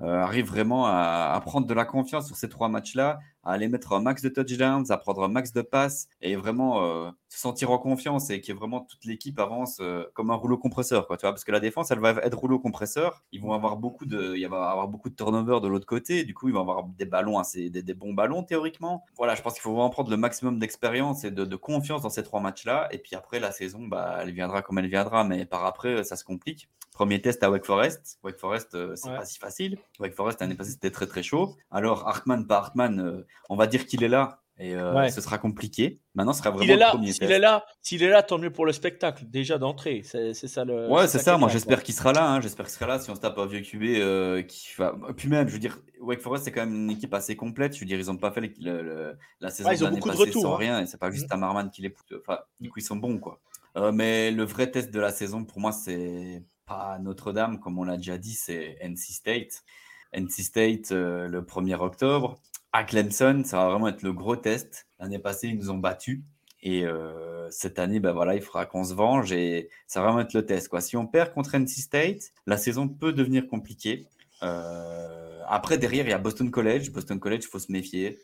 euh, 0.00 0.22
arrivent 0.22 0.46
vraiment 0.46 0.86
à, 0.86 1.40
prendre 1.44 1.66
de 1.66 1.74
la 1.74 1.84
confiance 1.84 2.26
sur 2.26 2.36
ces 2.36 2.48
trois 2.48 2.68
matchs-là, 2.68 3.18
à 3.42 3.52
aller 3.52 3.68
mettre 3.68 3.92
un 3.92 4.00
max 4.00 4.22
de 4.22 4.28
touchdowns, 4.28 4.90
à 4.90 4.96
prendre 4.96 5.24
un 5.24 5.28
max 5.28 5.52
de 5.52 5.62
passes 5.62 6.08
et 6.20 6.36
vraiment 6.36 6.84
euh, 6.84 7.10
se 7.28 7.38
sentir 7.40 7.70
en 7.70 7.78
confiance 7.78 8.30
et 8.30 8.40
que 8.40 8.52
vraiment 8.52 8.80
toute 8.80 9.04
l'équipe 9.04 9.38
avance 9.40 9.78
euh, 9.80 10.04
comme 10.14 10.30
un 10.30 10.34
rouleau 10.34 10.56
compresseur, 10.56 11.06
quoi, 11.06 11.16
tu 11.16 11.22
vois. 11.22 11.32
Parce 11.32 11.44
que 11.44 11.50
la 11.50 11.58
défense, 11.58 11.90
elle 11.90 11.98
va 11.98 12.10
être 12.22 12.38
rouleau 12.38 12.60
compresseur. 12.60 13.24
Ils 13.32 13.40
vont 13.40 13.52
avoir 13.52 13.76
beaucoup 13.76 14.06
de, 14.06 14.36
il 14.36 14.46
va 14.48 14.70
avoir 14.70 14.86
beaucoup 14.86 15.10
de 15.10 15.16
turnover 15.16 15.60
de 15.60 15.68
l'autre 15.68 15.86
côté. 15.86 16.24
Du 16.24 16.34
coup, 16.34 16.48
ils 16.48 16.54
vont 16.54 16.60
avoir 16.60 16.84
des 16.84 17.06
ballons, 17.06 17.38
assez, 17.38 17.68
des, 17.70 17.82
des 17.82 17.94
bons 17.94 18.12
ballons 18.12 18.44
théoriquement. 18.44 19.04
Voilà, 19.16 19.34
je 19.34 19.42
pense 19.42 19.54
qu'il 19.54 19.62
faut 19.62 19.72
vraiment 19.72 19.90
prendre 19.90 20.10
le 20.10 20.16
maximum 20.16 20.58
d'expérience 20.58 21.24
et 21.24 21.30
de, 21.30 21.44
de 21.44 21.56
confiance 21.56 22.02
dans 22.02 22.10
ces 22.10 22.22
trois 22.22 22.40
matchs-là. 22.40 22.88
Et 22.92 22.98
puis 22.98 23.16
après, 23.16 23.40
la 23.40 23.50
saison, 23.50 23.88
bah, 23.88 24.18
elle 24.20 24.30
viendra 24.30 24.62
comme 24.62 24.78
elle 24.78 24.88
viendra, 24.88 25.24
mais 25.24 25.44
par 25.44 25.64
après, 25.64 26.04
ça 26.04 26.14
se 26.14 26.24
complique. 26.24 26.68
Premier 26.98 27.22
test 27.22 27.44
à 27.44 27.50
Wake 27.52 27.64
Forest. 27.64 28.18
Wake 28.24 28.38
Forest, 28.40 28.74
euh, 28.74 28.96
c'est 28.96 29.08
Ouais. 29.08 29.16
pas 29.18 29.24
si 29.24 29.38
facile. 29.38 29.78
Wake 30.00 30.14
Forest, 30.16 30.40
l'année 30.40 30.56
passée, 30.56 30.72
c'était 30.72 30.90
très 30.90 31.06
très 31.06 31.22
chaud. 31.22 31.54
Alors, 31.70 32.08
Hartman, 32.08 32.44
pas 32.44 32.56
Hartman, 32.56 32.98
euh, 32.98 33.24
on 33.48 33.54
va 33.54 33.68
dire 33.68 33.86
qu'il 33.86 34.02
est 34.02 34.08
là. 34.08 34.40
Et 34.60 34.74
euh, 34.74 34.92
Ouais. 34.92 35.08
ce 35.12 35.20
sera 35.20 35.38
compliqué. 35.38 36.00
Maintenant, 36.16 36.32
ce 36.32 36.40
sera 36.40 36.50
vraiment 36.50 36.62
S'il 36.64 36.70
est 36.72 36.74
le 36.74 36.80
là, 36.80 36.88
premier 36.90 37.12
s'il 37.12 37.20
test. 37.20 37.30
est 37.30 37.38
là, 37.38 37.64
s'il 37.80 38.02
est 38.02 38.08
là, 38.08 38.24
tant 38.24 38.38
mieux 38.38 38.50
pour 38.50 38.66
le 38.66 38.72
spectacle, 38.72 39.24
déjà 39.28 39.56
d'entrée. 39.58 40.00
C'est 40.04 40.34
c'est 40.34 40.48
ça 40.48 40.64
le. 40.64 40.88
Ouais, 40.88 41.06
c'est 41.06 41.20
ça. 41.20 41.38
Moi, 41.38 41.48
j'espère 41.48 41.84
qu'il 41.84 41.94
sera 41.94 42.12
là. 42.12 42.28
hein. 42.28 42.40
J'espère 42.40 42.66
qu'il 42.66 42.74
sera 42.74 42.88
là. 42.88 42.98
Si 42.98 43.08
on 43.08 43.14
se 43.14 43.20
tape 43.20 43.38
un 43.38 43.46
vieux 43.46 43.60
QB 43.60 43.84
euh, 43.84 44.42
qui 44.42 44.70
va. 44.76 44.96
Puis 45.16 45.28
même, 45.28 45.46
je 45.46 45.52
veux 45.52 45.60
dire, 45.60 45.78
Wake 46.00 46.20
Forest, 46.20 46.42
c'est 46.46 46.50
quand 46.50 46.66
même 46.66 46.74
une 46.74 46.90
équipe 46.90 47.14
assez 47.14 47.36
complète. 47.36 47.74
Je 47.76 47.78
veux 47.80 47.86
dire, 47.86 48.00
ils 48.00 48.06
n'ont 48.06 48.16
pas 48.16 48.32
fait 48.32 48.40
le- 48.40 48.50
le- 48.60 48.82
le- 48.82 49.18
la 49.40 49.50
saison 49.50 49.68
Ouais, 49.68 49.76
ils 49.76 49.78
de 49.78 49.84
ont 49.84 49.86
l'année 49.86 50.00
beaucoup 50.00 50.08
de 50.08 50.14
passée 50.16 50.28
retours, 50.30 50.42
sans 50.42 50.54
hein. 50.54 50.58
rien. 50.58 50.80
Et 50.80 50.86
c'est 50.86 50.98
pas 50.98 51.12
juste 51.12 51.26
Mhm. 51.26 51.30
Tamarman 51.30 51.70
qui 51.70 51.82
les 51.82 51.90
pousse. 51.90 52.06
Enfin, 52.20 52.40
du 52.58 52.68
coup, 52.68 52.80
ils 52.80 52.84
sont 52.84 52.96
bons, 52.96 53.18
quoi. 53.20 53.38
Euh, 53.76 53.92
mais 53.92 54.32
le 54.32 54.42
vrai 54.42 54.68
test 54.72 54.90
de 54.90 54.98
la 54.98 55.12
saison, 55.12 55.44
pour 55.44 55.60
moi, 55.60 55.70
c'est 55.70 56.42
pas 56.68 56.98
Notre-Dame, 57.00 57.58
comme 57.58 57.78
on 57.78 57.84
l'a 57.84 57.96
déjà 57.96 58.18
dit, 58.18 58.34
c'est 58.34 58.76
NC 58.82 59.12
State. 59.12 59.64
NC 60.12 60.30
State 60.30 60.92
euh, 60.92 61.26
le 61.26 61.42
1er 61.42 61.80
octobre. 61.80 62.40
À 62.72 62.84
Clemson, 62.84 63.42
ça 63.44 63.58
va 63.58 63.70
vraiment 63.70 63.88
être 63.88 64.02
le 64.02 64.12
gros 64.12 64.36
test. 64.36 64.86
L'année 65.00 65.18
passée, 65.18 65.48
ils 65.48 65.56
nous 65.56 65.70
ont 65.70 65.78
battus. 65.78 66.20
Et 66.62 66.84
euh, 66.84 67.50
cette 67.50 67.78
année, 67.78 68.00
ben 68.00 68.12
voilà, 68.12 68.34
il 68.34 68.42
faudra 68.42 68.66
qu'on 68.66 68.84
se 68.84 68.92
venge 68.92 69.32
et 69.32 69.70
ça 69.86 70.00
va 70.00 70.08
vraiment 70.08 70.20
être 70.20 70.34
le 70.34 70.44
test. 70.44 70.68
Quoi. 70.68 70.80
Si 70.80 70.96
on 70.96 71.06
perd 71.06 71.32
contre 71.32 71.54
NC 71.56 71.68
State, 71.68 72.32
la 72.46 72.56
saison 72.56 72.88
peut 72.88 73.12
devenir 73.12 73.46
compliquée. 73.46 74.06
Euh, 74.42 75.40
après, 75.48 75.78
derrière, 75.78 76.04
il 76.04 76.10
y 76.10 76.12
a 76.12 76.18
Boston 76.18 76.50
College. 76.50 76.90
Boston 76.90 77.18
College, 77.18 77.44
il 77.44 77.48
faut 77.48 77.58
se 77.58 77.72
méfier. 77.72 78.18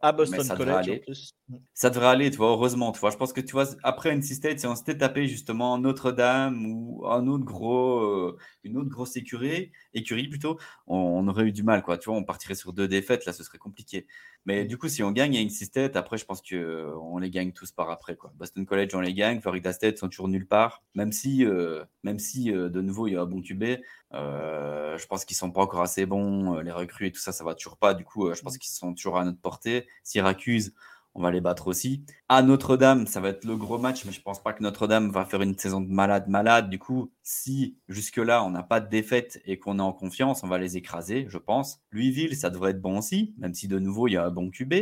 À 0.00 0.12
Boston 0.12 0.44
ça 0.44 0.56
devrait 0.56 0.74
College, 0.74 0.88
en 0.90 0.92
aller. 0.92 0.98
plus. 1.04 1.34
ça 1.74 1.90
devrait 1.90 2.06
aller, 2.08 2.30
tu 2.30 2.36
vois, 2.36 2.50
heureusement. 2.50 2.92
Tu 2.92 3.00
vois, 3.00 3.10
je 3.10 3.16
pense 3.16 3.32
que 3.32 3.40
tu 3.40 3.52
vois, 3.52 3.66
après 3.82 4.10
NC 4.14 4.34
State, 4.34 4.60
si 4.60 4.66
on 4.66 4.74
s'était 4.76 4.98
tapé 4.98 5.26
justement 5.26 5.78
Notre-Dame 5.78 6.66
ou 6.66 7.06
un 7.06 7.26
autre 7.26 7.44
gros, 7.44 8.00
euh, 8.00 8.36
une 8.64 8.76
autre 8.76 8.88
grosse 8.90 9.16
écurie, 9.16 9.72
écurie 9.94 10.28
plutôt, 10.28 10.58
on, 10.86 10.96
on 10.96 11.28
aurait 11.28 11.44
eu 11.44 11.52
du 11.52 11.62
mal, 11.62 11.82
quoi. 11.82 11.98
Tu 11.98 12.10
vois, 12.10 12.18
on 12.18 12.24
partirait 12.24 12.54
sur 12.54 12.72
deux 12.72 12.88
défaites, 12.88 13.24
là, 13.26 13.32
ce 13.32 13.42
serait 13.44 13.58
compliqué. 13.58 14.06
Mais 14.46 14.64
du 14.64 14.78
coup, 14.78 14.88
si 14.88 15.02
on 15.02 15.12
gagne 15.12 15.34
NC 15.36 15.66
State, 15.66 15.96
après, 15.96 16.16
je 16.16 16.24
pense 16.24 16.40
que 16.40 16.56
euh, 16.56 16.96
on 17.00 17.18
les 17.18 17.30
gagne 17.30 17.52
tous 17.52 17.70
par 17.72 17.90
après, 17.90 18.16
quoi. 18.16 18.32
Boston 18.36 18.64
College, 18.64 18.94
on 18.94 19.00
les 19.00 19.14
gagne. 19.14 19.40
Florida 19.40 19.72
State 19.72 19.98
sont 19.98 20.08
toujours 20.08 20.28
nulle 20.28 20.46
part. 20.46 20.82
Même 20.94 21.12
si, 21.12 21.44
euh, 21.44 21.84
même 22.02 22.18
si 22.18 22.52
euh, 22.52 22.68
de 22.68 22.80
nouveau, 22.80 23.06
il 23.08 23.12
y 23.12 23.16
a 23.16 23.22
un 23.22 23.26
bon 23.26 23.42
QB, 23.42 23.78
euh, 24.14 24.96
je 24.96 25.06
pense 25.06 25.24
qu'ils 25.24 25.36
sont 25.36 25.50
pas 25.50 25.60
encore 25.60 25.82
assez 25.82 26.06
bons. 26.06 26.60
les 26.60 26.72
recrues 26.72 27.06
et 27.08 27.12
tout 27.12 27.20
ça, 27.20 27.32
ça 27.32 27.44
va 27.44 27.54
toujours 27.54 27.76
pas. 27.76 27.94
Du 27.94 28.04
coup, 28.04 28.32
je 28.32 28.40
pense 28.40 28.56
qu'ils 28.58 28.72
sont 28.72 28.94
toujours 28.94 29.18
à 29.18 29.24
notre 29.24 29.40
portée. 29.40 29.86
Syracuse, 30.02 30.72
on 31.18 31.22
va 31.22 31.32
les 31.32 31.40
battre 31.40 31.66
aussi. 31.66 32.04
À 32.28 32.42
Notre-Dame, 32.42 33.08
ça 33.08 33.20
va 33.20 33.30
être 33.30 33.44
le 33.44 33.56
gros 33.56 33.76
match, 33.76 34.04
mais 34.04 34.12
je 34.12 34.22
pense 34.22 34.40
pas 34.40 34.52
que 34.52 34.62
Notre-Dame 34.62 35.10
va 35.10 35.24
faire 35.24 35.42
une 35.42 35.58
saison 35.58 35.80
de 35.80 35.90
malade, 35.90 36.28
malade. 36.28 36.70
Du 36.70 36.78
coup, 36.78 37.10
si 37.24 37.76
jusque-là 37.88 38.44
on 38.44 38.50
n'a 38.50 38.62
pas 38.62 38.80
de 38.80 38.88
défaite 38.88 39.40
et 39.44 39.58
qu'on 39.58 39.80
est 39.80 39.82
en 39.82 39.92
confiance, 39.92 40.44
on 40.44 40.48
va 40.48 40.58
les 40.58 40.76
écraser, 40.76 41.26
je 41.28 41.38
pense. 41.38 41.80
Louisville, 41.90 42.36
ça 42.36 42.50
devrait 42.50 42.70
être 42.70 42.80
bon 42.80 42.98
aussi, 42.98 43.34
même 43.38 43.52
si 43.52 43.66
de 43.66 43.80
nouveau 43.80 44.06
il 44.06 44.12
y 44.12 44.16
a 44.16 44.24
un 44.24 44.30
bon 44.30 44.48
QB. 44.48 44.72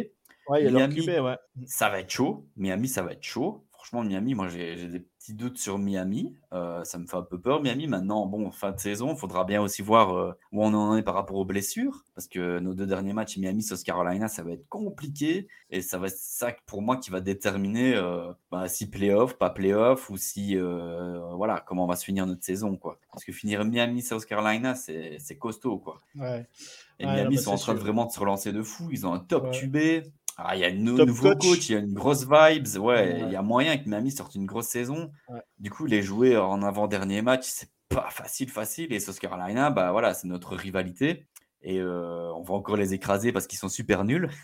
Ouais, 0.48 0.62
il 0.62 0.64
y 0.64 0.68
a 0.68 0.70
Miami. 0.70 0.96
QB, 0.96 1.24
ouais. 1.24 1.36
Ça 1.64 1.88
va 1.88 2.00
être 2.00 2.10
chaud. 2.10 2.46
Miami, 2.56 2.86
ça 2.86 3.02
va 3.02 3.12
être 3.12 3.24
chaud. 3.24 3.65
Franchement, 3.86 4.02
Miami, 4.02 4.34
moi 4.34 4.48
j'ai 4.48 4.88
des 4.88 4.98
petits 4.98 5.32
doutes 5.32 5.58
sur 5.58 5.78
Miami. 5.78 6.34
Euh, 6.52 6.82
ça 6.82 6.98
me 6.98 7.06
fait 7.06 7.14
un 7.16 7.22
peu 7.22 7.40
peur, 7.40 7.62
Miami. 7.62 7.86
Maintenant, 7.86 8.26
bon, 8.26 8.50
fin 8.50 8.72
de 8.72 8.80
saison, 8.80 9.12
il 9.12 9.16
faudra 9.16 9.44
bien 9.44 9.62
aussi 9.62 9.80
voir 9.80 10.12
euh, 10.16 10.32
où 10.50 10.64
on 10.64 10.74
en 10.74 10.96
est 10.96 11.04
par 11.04 11.14
rapport 11.14 11.36
aux 11.36 11.44
blessures. 11.44 12.04
Parce 12.16 12.26
que 12.26 12.58
nos 12.58 12.74
deux 12.74 12.86
derniers 12.86 13.12
matchs, 13.12 13.36
Miami, 13.38 13.62
South 13.62 13.84
Carolina, 13.84 14.26
ça 14.26 14.42
va 14.42 14.50
être 14.50 14.66
compliqué. 14.68 15.46
Et 15.70 15.82
ça 15.82 15.98
va 15.98 16.08
être 16.08 16.16
ça 16.16 16.52
pour 16.66 16.82
moi 16.82 16.96
qui 16.96 17.10
va 17.10 17.20
déterminer 17.20 17.94
euh, 17.94 18.32
bah, 18.50 18.66
si 18.66 18.90
playoff, 18.90 19.38
pas 19.38 19.50
playoff, 19.50 20.10
ou 20.10 20.16
si, 20.16 20.56
voilà, 20.56 21.62
comment 21.64 21.84
on 21.84 21.88
va 21.88 21.94
se 21.94 22.04
finir 22.04 22.26
notre 22.26 22.42
saison. 22.42 22.76
quoi. 22.76 22.98
Parce 23.12 23.24
que 23.24 23.30
finir 23.30 23.64
Miami, 23.64 24.02
South 24.02 24.24
Carolina, 24.24 24.74
c'est 24.74 25.38
costaud. 25.38 25.78
quoi. 25.78 26.02
Ouais. 26.16 26.44
Et 26.98 27.06
Ouais, 27.06 27.12
Miami 27.12 27.36
non, 27.36 27.40
bah, 27.40 27.42
sont 27.42 27.52
en 27.52 27.56
train 27.58 27.74
de 27.74 27.78
vraiment 27.78 28.06
de 28.06 28.10
se 28.10 28.18
relancer 28.18 28.52
de 28.52 28.62
fou. 28.64 28.88
Ils 28.90 29.06
ont 29.06 29.12
un 29.12 29.20
top 29.20 29.44
Ouais. 29.44 29.50
QB. 29.52 30.08
Ah, 30.36 30.54
il 30.54 30.60
y 30.60 30.64
a 30.64 30.68
un 30.68 30.72
nouveau 30.72 31.06
coach. 31.34 31.38
coach. 31.38 31.68
il 31.70 31.72
y 31.72 31.76
a 31.76 31.78
une 31.78 31.94
grosse 31.94 32.24
vibes. 32.28 32.66
Ouais, 32.76 32.80
Ouais. 32.80 33.20
il 33.26 33.32
y 33.32 33.36
a 33.36 33.42
moyen 33.42 33.76
que 33.78 33.88
Miami 33.88 34.10
sorte 34.10 34.34
une 34.34 34.44
grosse 34.46 34.66
saison. 34.66 35.10
Ouais. 35.28 35.40
Du 35.58 35.70
coup, 35.70 35.86
les 35.86 36.02
jouer 36.02 36.36
en 36.36 36.62
avant-dernier 36.62 37.22
match, 37.22 37.44
c'est 37.46 37.70
pas 37.88 38.10
facile, 38.10 38.50
facile. 38.50 38.92
Et 38.92 39.00
South 39.00 39.18
Carolina, 39.18 39.70
bah 39.70 39.92
voilà, 39.92 40.12
c'est 40.12 40.26
notre 40.28 40.54
rivalité. 40.54 41.26
Et 41.62 41.80
euh, 41.80 42.30
on 42.34 42.42
va 42.42 42.54
encore 42.54 42.76
les 42.76 42.92
écraser 42.92 43.32
parce 43.32 43.46
qu'ils 43.46 43.58
sont 43.58 43.68
super 43.70 44.04
nuls. 44.04 44.28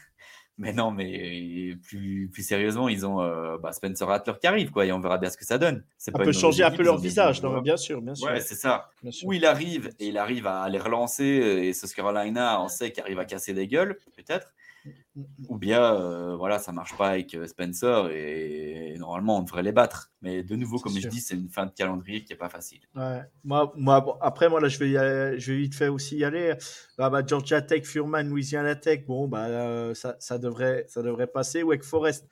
Mais 0.59 0.75
non, 0.75 0.91
mais 0.91 1.75
plus, 1.83 2.29
plus 2.31 2.43
sérieusement, 2.47 2.91
ils 2.91 3.07
ont 3.07 3.23
euh, 3.23 3.57
bah, 3.57 3.73
Spencer 3.73 4.07
Rattler 4.07 4.35
qui 4.39 4.47
arrive, 4.47 4.71
quoi, 4.71 4.85
et 4.85 4.93
on 4.93 5.01
verra 5.01 5.17
bien 5.17 5.31
ce 5.31 5.39
que 5.39 5.47
ça 5.47 5.57
donne. 5.57 5.83
Ça 5.97 6.13
peut 6.13 6.31
changer 6.31 6.63
un 6.63 6.71
peu 6.71 6.83
leur 6.83 6.99
visage, 6.99 7.43
non, 7.43 7.63
bien 7.63 7.79
sûr, 7.79 8.03
bien 8.03 8.15
sûr. 8.15 8.29
Ouais, 8.29 8.39
c'est 8.41 8.55
ça 8.55 8.91
où 9.25 9.33
il 9.33 9.47
arrive 9.47 9.89
et 9.99 10.09
il 10.09 10.19
arrive 10.19 10.47
à 10.47 10.69
les 10.69 10.79
relancer 10.79 11.25
et 11.25 11.73
South 11.73 11.95
Carolina, 11.95 12.63
on 12.63 12.69
sait 12.69 12.93
qu'il 12.93 13.03
arrive 13.03 13.19
à 13.19 13.25
casser 13.25 13.55
des 13.55 13.67
gueules, 13.67 13.97
peut-être. 14.15 14.53
Ou 15.49 15.59
bien, 15.59 15.95
euh, 15.95 16.37
voilà, 16.37 16.59
ça 16.59 16.73
marche 16.73 16.97
pas 16.97 17.11
avec 17.11 17.35
euh, 17.35 17.47
Spencer 17.47 18.11
et, 18.11 18.95
normalement 18.99 19.39
on 19.39 19.43
devrait 19.43 19.63
les 19.63 19.73
battre. 19.73 20.11
Mais 20.23 20.43
de 20.43 20.57
nouveau, 20.57 20.79
comme 20.79 20.93
je 20.99 21.09
dis, 21.09 21.21
c'est 21.21 21.35
une 21.35 21.49
fin 21.49 21.67
de 21.67 21.71
calendrier 21.71 22.25
qui 22.25 22.33
est 22.33 22.37
pas 22.37 22.49
facile. 22.49 22.81
Ouais. 22.95 23.23
Moi, 23.45 23.73
moi 23.77 24.19
après, 24.21 24.49
moi 24.49 24.61
là, 24.61 24.69
je 24.69 24.79
vais, 24.79 25.39
je 25.39 25.53
vais 25.53 25.59
vite 25.59 25.75
fait 25.75 25.89
aussi 25.89 26.17
y 26.19 26.25
aller. 26.25 26.55
Ah, 26.99 27.11
bah, 27.11 27.23
Georgia 27.27 27.61
Tech, 27.61 27.85
Furman, 27.85 28.29
Louisiana 28.29 28.75
Tech, 28.77 29.05
bon, 29.07 29.29
bah, 29.29 29.95
ça, 29.95 30.17
ça, 30.21 30.39
devrait, 30.39 30.85
ça 30.89 31.03
devrait 31.03 31.27
passer. 31.27 31.63
Wake 31.63 31.85
Forest, 31.85 32.27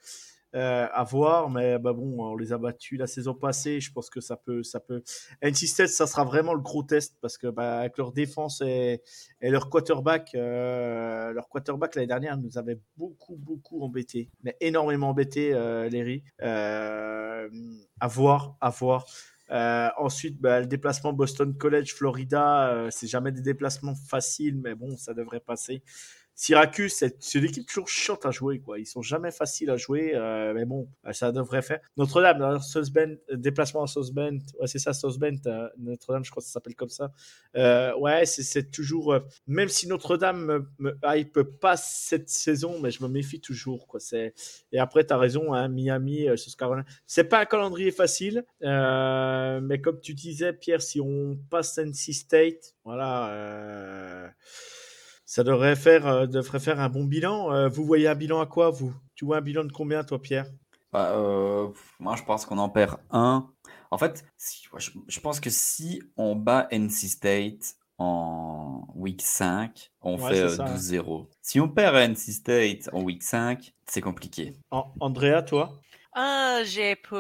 euh, 0.57 0.89
à 0.93 1.05
voir, 1.05 1.49
mais 1.49 1.79
bah 1.79 1.93
bon, 1.93 2.25
on 2.25 2.37
les 2.37 2.53
a 2.53 2.59
battus 2.59 2.99
la 2.99 3.07
saison 3.07 3.35
passée. 3.35 3.81
Je 3.81 3.93
pense 3.93 4.11
que 4.11 4.21
ça 4.21 4.37
peut, 4.37 4.65
ça 4.65 4.81
peut. 4.81 5.03
NC 5.43 5.67
State, 5.67 5.89
ça 5.91 6.09
sera 6.09 6.25
vraiment 6.25 6.55
le 6.55 6.61
gros 6.61 6.83
test 6.83 7.17
parce 7.21 7.39
que 7.39 7.47
bah, 7.47 7.79
avec 7.81 7.97
leur 7.99 8.13
défense 8.13 8.61
et, 8.61 9.01
leur 9.41 9.71
quarterback, 9.71 10.35
euh, 10.35 11.33
leur 11.33 11.49
quarterback 11.49 11.95
l'année 11.95 12.09
dernière 12.09 12.37
nous 12.37 12.59
avait 12.59 12.81
beaucoup, 12.97 13.37
beaucoup 13.37 13.83
embêté, 13.85 14.29
mais 14.43 14.57
énormément 14.61 15.11
embêté, 15.11 15.53
euh, 15.55 15.89
Larry. 15.89 16.25
Euh, 16.43 17.49
à 18.01 18.09
voir, 18.09 18.57
à 18.61 18.71
voir. 18.71 19.07
Ensuite, 19.99 20.41
bah, 20.41 20.61
le 20.61 20.67
déplacement 20.67 21.13
Boston 21.13 21.57
College, 21.57 21.95
Florida, 21.95 22.89
c'est 22.91 23.09
jamais 23.09 23.31
des 23.31 23.41
déplacements 23.43 23.95
faciles, 23.95 24.57
mais 24.57 24.75
bon, 24.75 24.97
ça 24.97 25.15
devrait 25.15 25.41
passer. 25.41 25.83
Syracuse, 26.41 26.95
c'est 26.95 27.35
une 27.35 27.45
équipe 27.45 27.67
toujours 27.67 27.87
chiante 27.87 28.25
à 28.25 28.31
jouer. 28.31 28.61
Quoi. 28.61 28.79
Ils 28.79 28.87
sont 28.87 29.03
jamais 29.03 29.31
faciles 29.31 29.69
à 29.69 29.77
jouer, 29.77 30.13
euh, 30.15 30.55
mais 30.55 30.65
bon, 30.65 30.89
euh, 31.05 31.13
ça 31.13 31.33
devrait 31.33 31.61
faire. 31.61 31.81
Notre-Dame, 31.99 32.41
euh, 32.41 33.37
déplacement 33.37 33.83
à 33.83 33.87
South 33.87 34.11
Bend, 34.11 34.39
ouais, 34.59 34.67
c'est 34.67 34.79
ça, 34.79 34.95
South 34.95 35.19
Bend, 35.19 35.37
Notre-Dame, 35.77 36.25
je 36.25 36.31
crois 36.31 36.41
que 36.41 36.47
ça 36.47 36.55
s'appelle 36.55 36.75
comme 36.75 36.89
ça. 36.89 37.13
ouais, 37.55 38.25
c'est 38.25 38.71
toujours, 38.71 39.19
même 39.47 39.69
si 39.69 39.87
Notre-Dame 39.87 40.47
me, 40.47 40.67
me 40.79 40.99
hype 41.05 41.43
pas 41.43 41.77
cette 41.77 42.31
saison, 42.31 42.81
mais 42.81 42.91
je 42.91 43.03
me 43.03 43.09
méfie 43.11 43.43
toujours. 43.43 43.87
Quoi. 43.87 44.01
Et 44.73 44.79
après, 44.79 45.05
tu 45.05 45.13
as 45.13 45.19
raison, 45.19 45.53
hein, 45.53 45.69
Miami, 45.69 46.27
South 46.39 46.57
Carolina. 46.57 46.87
C'est 47.07 47.25
pas 47.25 47.41
un 47.41 47.45
calendrier 47.45 47.91
facile, 47.91 48.47
mais 48.63 49.81
comme 49.83 50.01
tu 50.01 50.15
disais, 50.15 50.55
Pierre, 50.55 50.81
si 50.81 51.03
on 51.03 51.39
passe 51.51 51.77
NC 51.77 52.15
State, 52.15 52.77
voilà 52.83 54.33
ça 55.31 55.45
devrait 55.45 55.77
faire, 55.77 56.09
euh, 56.09 56.27
devrait 56.27 56.59
faire 56.59 56.81
un 56.81 56.89
bon 56.89 57.05
bilan. 57.05 57.53
Euh, 57.53 57.69
vous 57.69 57.85
voyez 57.85 58.09
un 58.09 58.17
bilan 58.17 58.41
à 58.41 58.47
quoi, 58.47 58.71
vous? 58.71 58.93
Tu 59.15 59.25
vois 59.25 59.37
un 59.37 59.41
bilan 59.41 59.63
de 59.63 59.71
combien, 59.71 60.03
toi, 60.03 60.21
Pierre? 60.21 60.47
Bah, 60.93 61.13
euh, 61.13 61.69
Moi, 62.01 62.17
je 62.17 62.25
pense 62.25 62.45
qu'on 62.45 62.59
en 62.59 62.69
perd 62.69 62.97
un. 63.13 63.49
En 63.93 63.99
fait, 63.99 64.25
je, 65.07 65.21
pense 65.21 65.39
que 65.39 65.49
si 65.49 66.03
on 66.17 66.35
bat 66.35 66.67
NC 66.73 67.09
State 67.09 67.77
en 67.99 68.89
week 68.97 69.23
5, 69.23 69.93
on 70.03 70.19
fait 70.19 70.47
12-0. 70.47 71.29
Si 71.43 71.61
on 71.61 71.69
perd 71.69 71.95
NC 72.11 72.33
State 72.33 72.91
en 72.93 73.03
week 73.03 73.23
5, 73.23 73.73
c'est 73.87 74.01
compliqué. 74.01 74.55
Andrea, 74.73 75.43
toi? 75.43 75.81
Ah, 76.13 76.63
j'ai 76.65 76.97
pour, 76.97 77.19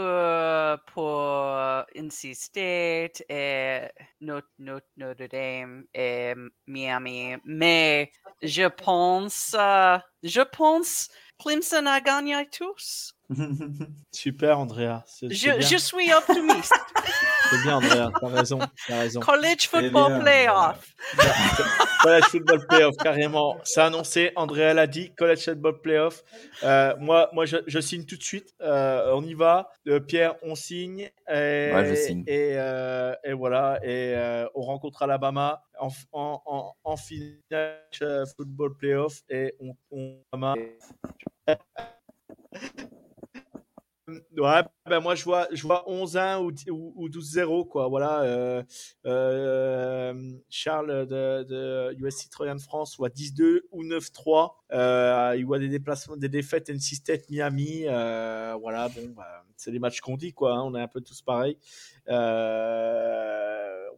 pour 0.92 1.84
NC 1.94 2.34
State 2.34 3.22
et 3.28 3.82
Notre, 4.20 4.48
Notre, 4.58 5.26
Dame 5.26 5.84
et 5.94 6.34
Miami, 6.66 7.36
mais 7.44 8.10
je 8.42 8.66
pense, 8.66 9.54
euh, 9.56 9.98
je 10.22 10.40
pense 10.40 11.08
Clemson 11.38 11.86
a 11.86 12.00
gagné 12.00 12.48
tous. 12.50 13.14
Super, 14.12 14.58
Andrea. 14.58 15.04
Je, 15.22 15.28
je, 15.28 15.76
suis 15.76 16.12
optimiste. 16.12 16.74
C'est 17.50 17.62
bien, 17.62 17.76
Andrea. 17.76 18.10
T'as 18.20 18.28
raison. 18.28 18.58
As 18.88 18.98
raison. 18.98 19.20
College 19.20 19.68
Football 19.68 20.20
Playoff. 20.20 20.94
College 22.02 22.24
Football 22.24 22.66
Playoff, 22.66 22.96
carrément. 22.96 23.58
C'est 23.64 23.80
annoncé. 23.80 24.32
Andrea 24.36 24.74
l'a 24.74 24.86
dit. 24.86 25.12
College 25.16 25.44
Football 25.44 25.80
Playoff. 25.80 26.22
Euh, 26.62 26.94
moi, 26.98 27.30
moi 27.32 27.46
je, 27.46 27.58
je, 27.66 27.78
signe 27.80 28.04
tout 28.04 28.16
de 28.16 28.22
suite. 28.22 28.54
Euh, 28.60 29.12
on 29.14 29.24
y 29.24 29.34
va. 29.34 29.70
Euh, 29.88 30.00
Pierre, 30.00 30.34
on 30.42 30.54
signe. 30.54 31.10
Et, 31.28 31.72
ouais, 31.72 31.86
je 31.88 31.94
signe. 31.94 32.24
Et, 32.26 32.52
euh, 32.54 33.14
et 33.24 33.32
voilà. 33.32 33.78
Et 33.82 34.14
euh, 34.16 34.46
on 34.54 34.62
rencontre 34.62 35.02
Alabama 35.02 35.62
en, 35.78 35.88
en, 36.12 36.42
en, 36.46 36.74
en 36.84 36.96
finale 36.96 37.78
Football 38.36 38.76
Playoff. 38.76 39.22
Et 39.28 39.54
on, 39.60 39.74
on 39.90 40.18
Ben 44.88 45.00
moi 45.00 45.14
je 45.14 45.24
vois, 45.24 45.46
je 45.52 45.62
vois 45.62 45.84
11-1 45.86 46.38
ou, 46.70 46.92
ou, 46.96 47.08
12-0 47.08 47.68
quoi. 47.68 47.88
Voilà, 47.88 48.22
euh, 48.22 48.62
euh, 49.06 50.32
Charles 50.48 51.06
de, 51.06 51.44
de 51.44 51.94
USC 51.98 52.30
Trojan 52.30 52.58
France 52.58 52.96
voit 52.96 53.08
10-2 53.08 53.60
ou 53.70 53.84
9-3. 53.84 54.52
Euh, 54.72 55.34
il 55.36 55.46
voit 55.46 55.58
des 55.58 55.68
déplacements, 55.68 56.16
des 56.16 56.28
défaites 56.28 56.70
NC 56.70 57.02
Miami. 57.30 57.84
Voilà, 57.84 58.88
bon, 58.88 59.08
bah, 59.16 59.44
c'est 59.56 59.70
les 59.70 59.78
matchs 59.78 60.00
qu'on 60.00 60.16
dit 60.16 60.32
quoi. 60.32 60.54
Hein, 60.54 60.62
on 60.64 60.74
est 60.74 60.80
un 60.80 60.88
peu 60.88 61.00
tous 61.00 61.22
pareils. 61.22 61.56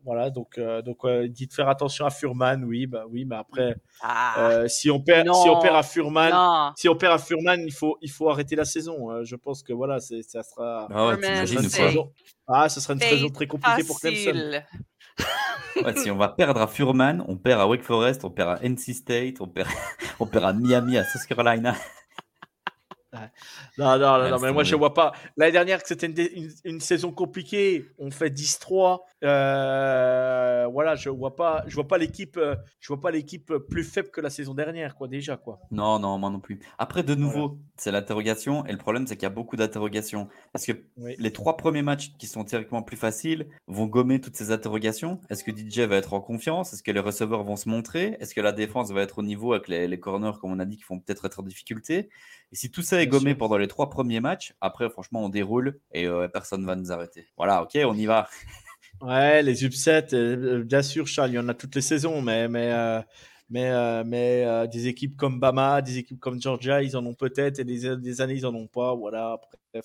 Voilà, 0.05 0.31
donc, 0.31 0.59
euh, 0.59 0.83
donc 0.83 1.05
euh, 1.05 1.29
dit 1.29 1.47
de 1.47 1.53
faire 1.53 1.69
attention 1.69 2.05
à 2.05 2.11
Furman, 2.11 2.65
oui, 2.65 2.87
bah 2.87 3.05
oui, 3.09 3.25
mais 3.25 3.37
après, 3.37 3.77
ah. 4.03 4.35
euh, 4.39 4.69
si 4.69 4.91
on 4.91 5.01
perd, 5.01 5.33
si 5.35 5.49
on 5.49 5.61
perd 5.61 5.77
à 5.77 5.83
Furman, 5.83 6.73
si 6.77 6.89
on 6.89 6.97
perd 6.97 7.15
à 7.15 7.19
Furman, 7.19 7.61
il 7.65 7.73
faut, 7.73 7.99
il 8.03 8.11
faut 8.11 8.29
arrêter 8.29 8.57
la 8.57 8.65
saison. 8.65 9.23
je 9.23 9.37
pense 9.37 9.63
que 9.63 9.73
voilà, 9.73 10.01
c'est, 10.01 10.23
ça 10.23 10.43
sera. 10.43 10.89
Ah 10.91 11.09
ouais, 11.09 11.17
Ah, 12.47 12.69
ce 12.69 12.81
sera 12.81 12.95
une 12.95 13.01
saison 13.01 13.29
très 13.29 13.47
compliquée 13.47 13.85
pour 13.85 14.01
Clemson. 14.01 14.63
ouais, 15.85 15.97
si 15.97 16.11
on 16.11 16.17
va 16.17 16.29
perdre 16.29 16.61
à 16.61 16.67
Furman, 16.67 17.25
on 17.29 17.37
perd 17.37 17.61
à 17.61 17.67
Wake 17.67 17.83
Forest, 17.83 18.25
on 18.25 18.31
perd 18.31 18.51
à 18.51 18.69
NC 18.69 18.95
State, 18.95 19.41
on 19.41 19.47
perd, 19.47 19.69
on 20.21 20.27
perd 20.27 20.45
à 20.45 20.53
Miami, 20.53 20.99
à 20.99 21.05
South 21.05 21.27
Carolina. 21.27 21.77
Non, 23.79 23.99
non, 23.99 24.29
non, 24.31 24.39
mais 24.41 24.53
moi 24.53 24.65
je 24.65 24.75
vois 24.75 24.95
pas. 24.95 25.13
L'année 25.37 25.53
dernière, 25.53 25.81
c'était 25.85 26.07
une, 26.65 26.81
saison 26.81 27.13
compliquée. 27.13 27.87
On 27.99 28.11
fait 28.11 28.31
10-3. 28.31 29.01
Euh, 29.25 30.67
voilà, 30.73 30.97
je 30.97 31.11
vois 31.11 31.37
pas, 31.37 31.63
je 31.67 31.75
vois 31.75 31.87
pas 31.87 31.99
l'équipe, 31.99 32.37
euh, 32.37 32.57
je 32.81 32.89
vois 32.89 33.01
pas 33.01 33.11
l'équipe 33.11 33.53
plus 33.71 33.85
faible 33.85 34.11
que 34.11 34.21
la 34.21 34.31
saison 34.31 34.55
dernière, 34.55 34.97
quoi, 34.97 35.09
déjà, 35.09 35.37
quoi. 35.37 35.61
Non, 35.71 35.99
non, 35.99 36.19
moi 36.19 36.31
non 36.31 36.41
plus. 36.41 36.61
Après, 36.79 37.03
de 37.03 37.15
nouveau, 37.15 37.59
c'est 37.77 37.93
l'interrogation. 37.93 38.65
Et 38.67 38.73
le 38.73 38.79
problème, 38.79 39.07
c'est 39.07 39.17
qu'il 39.17 39.25
y 39.25 39.27
a 39.27 39.31
beaucoup 39.31 39.57
d'interrogations. 39.57 40.29
Parce 40.53 40.65
que 40.65 40.73
les 40.97 41.33
trois 41.33 41.57
premiers 41.57 41.83
matchs 41.83 42.13
qui 42.19 42.27
sont 42.27 42.45
théoriquement 42.45 42.83
plus 42.83 42.97
faciles 42.97 43.47
vont 43.67 43.87
gommer 43.87 44.21
toutes 44.21 44.37
ces 44.37 44.51
interrogations. 44.51 45.21
Est-ce 45.29 45.45
que 45.45 45.51
DJ 45.51 45.81
va 45.81 45.97
être 45.97 46.15
en 46.15 46.21
confiance? 46.21 46.73
Est-ce 46.73 46.83
que 46.83 46.91
les 46.91 47.01
receveurs 47.01 47.45
vont 47.45 47.57
se 47.57 47.69
montrer? 47.69 48.17
Est-ce 48.21 48.35
que 48.35 48.41
la 48.41 48.53
défense 48.53 48.91
va 48.91 49.03
être 49.03 49.19
au 49.19 49.23
niveau 49.23 49.53
avec 49.53 49.69
les, 49.69 49.87
les 49.87 50.01
corners, 50.01 50.33
comme 50.41 50.53
on 50.53 50.59
a 50.59 50.65
dit, 50.65 50.79
qui 50.79 50.85
vont 50.89 50.99
peut-être 50.99 51.27
être 51.27 51.41
en 51.41 51.43
difficulté? 51.43 52.09
Et 52.53 52.57
si 52.57 52.71
tout 52.71 52.83
ça 52.83 53.01
est 53.01 53.07
gommé 53.07 53.35
pendant 53.35 53.57
les 53.57 53.67
trois 53.67 53.89
premiers 53.89 54.21
matchs. 54.21 54.55
Après, 54.61 54.91
franchement, 54.91 55.25
on 55.25 55.31
déroule 55.31 55.81
et 55.93 56.07
euh, 56.07 56.29
personne 56.29 56.67
va 56.67 56.77
nous 56.77 56.93
arrêter. 56.93 57.27
Voilà, 57.39 57.63
ok, 57.63 57.79
on 57.87 57.95
y 57.95 58.05
va. 58.05 58.29
ouais, 59.01 59.43
les 59.43 59.65
upsets, 59.65 60.13
euh, 60.13 60.63
bien 60.63 60.83
sûr, 60.83 61.07
Charles, 61.07 61.31
il 61.31 61.35
y 61.35 61.39
en 61.39 61.49
a 61.49 61.55
toutes 61.55 61.75
les 61.75 61.81
saisons, 61.81 62.21
mais, 62.21 62.49
mais, 62.49 62.71
euh, 62.71 63.01
mais, 63.49 64.05
mais 64.05 64.69
des 64.69 64.87
équipes 64.87 65.17
comme 65.17 65.41
Bama, 65.41 65.81
des 65.81 65.97
équipes 65.97 66.21
comme 66.21 66.41
Georgia, 66.41 66.83
ils 66.83 66.95
en 66.95 67.07
ont 67.07 67.15
peut-être 67.15 67.59
et 67.59 67.65
des, 67.65 67.97
des, 67.97 68.21
années, 68.21 68.35
ils 68.35 68.47
en 68.47 68.55
ont 68.55 68.67
pas. 68.67 68.95
Voilà, 68.95 69.33
après, 69.33 69.83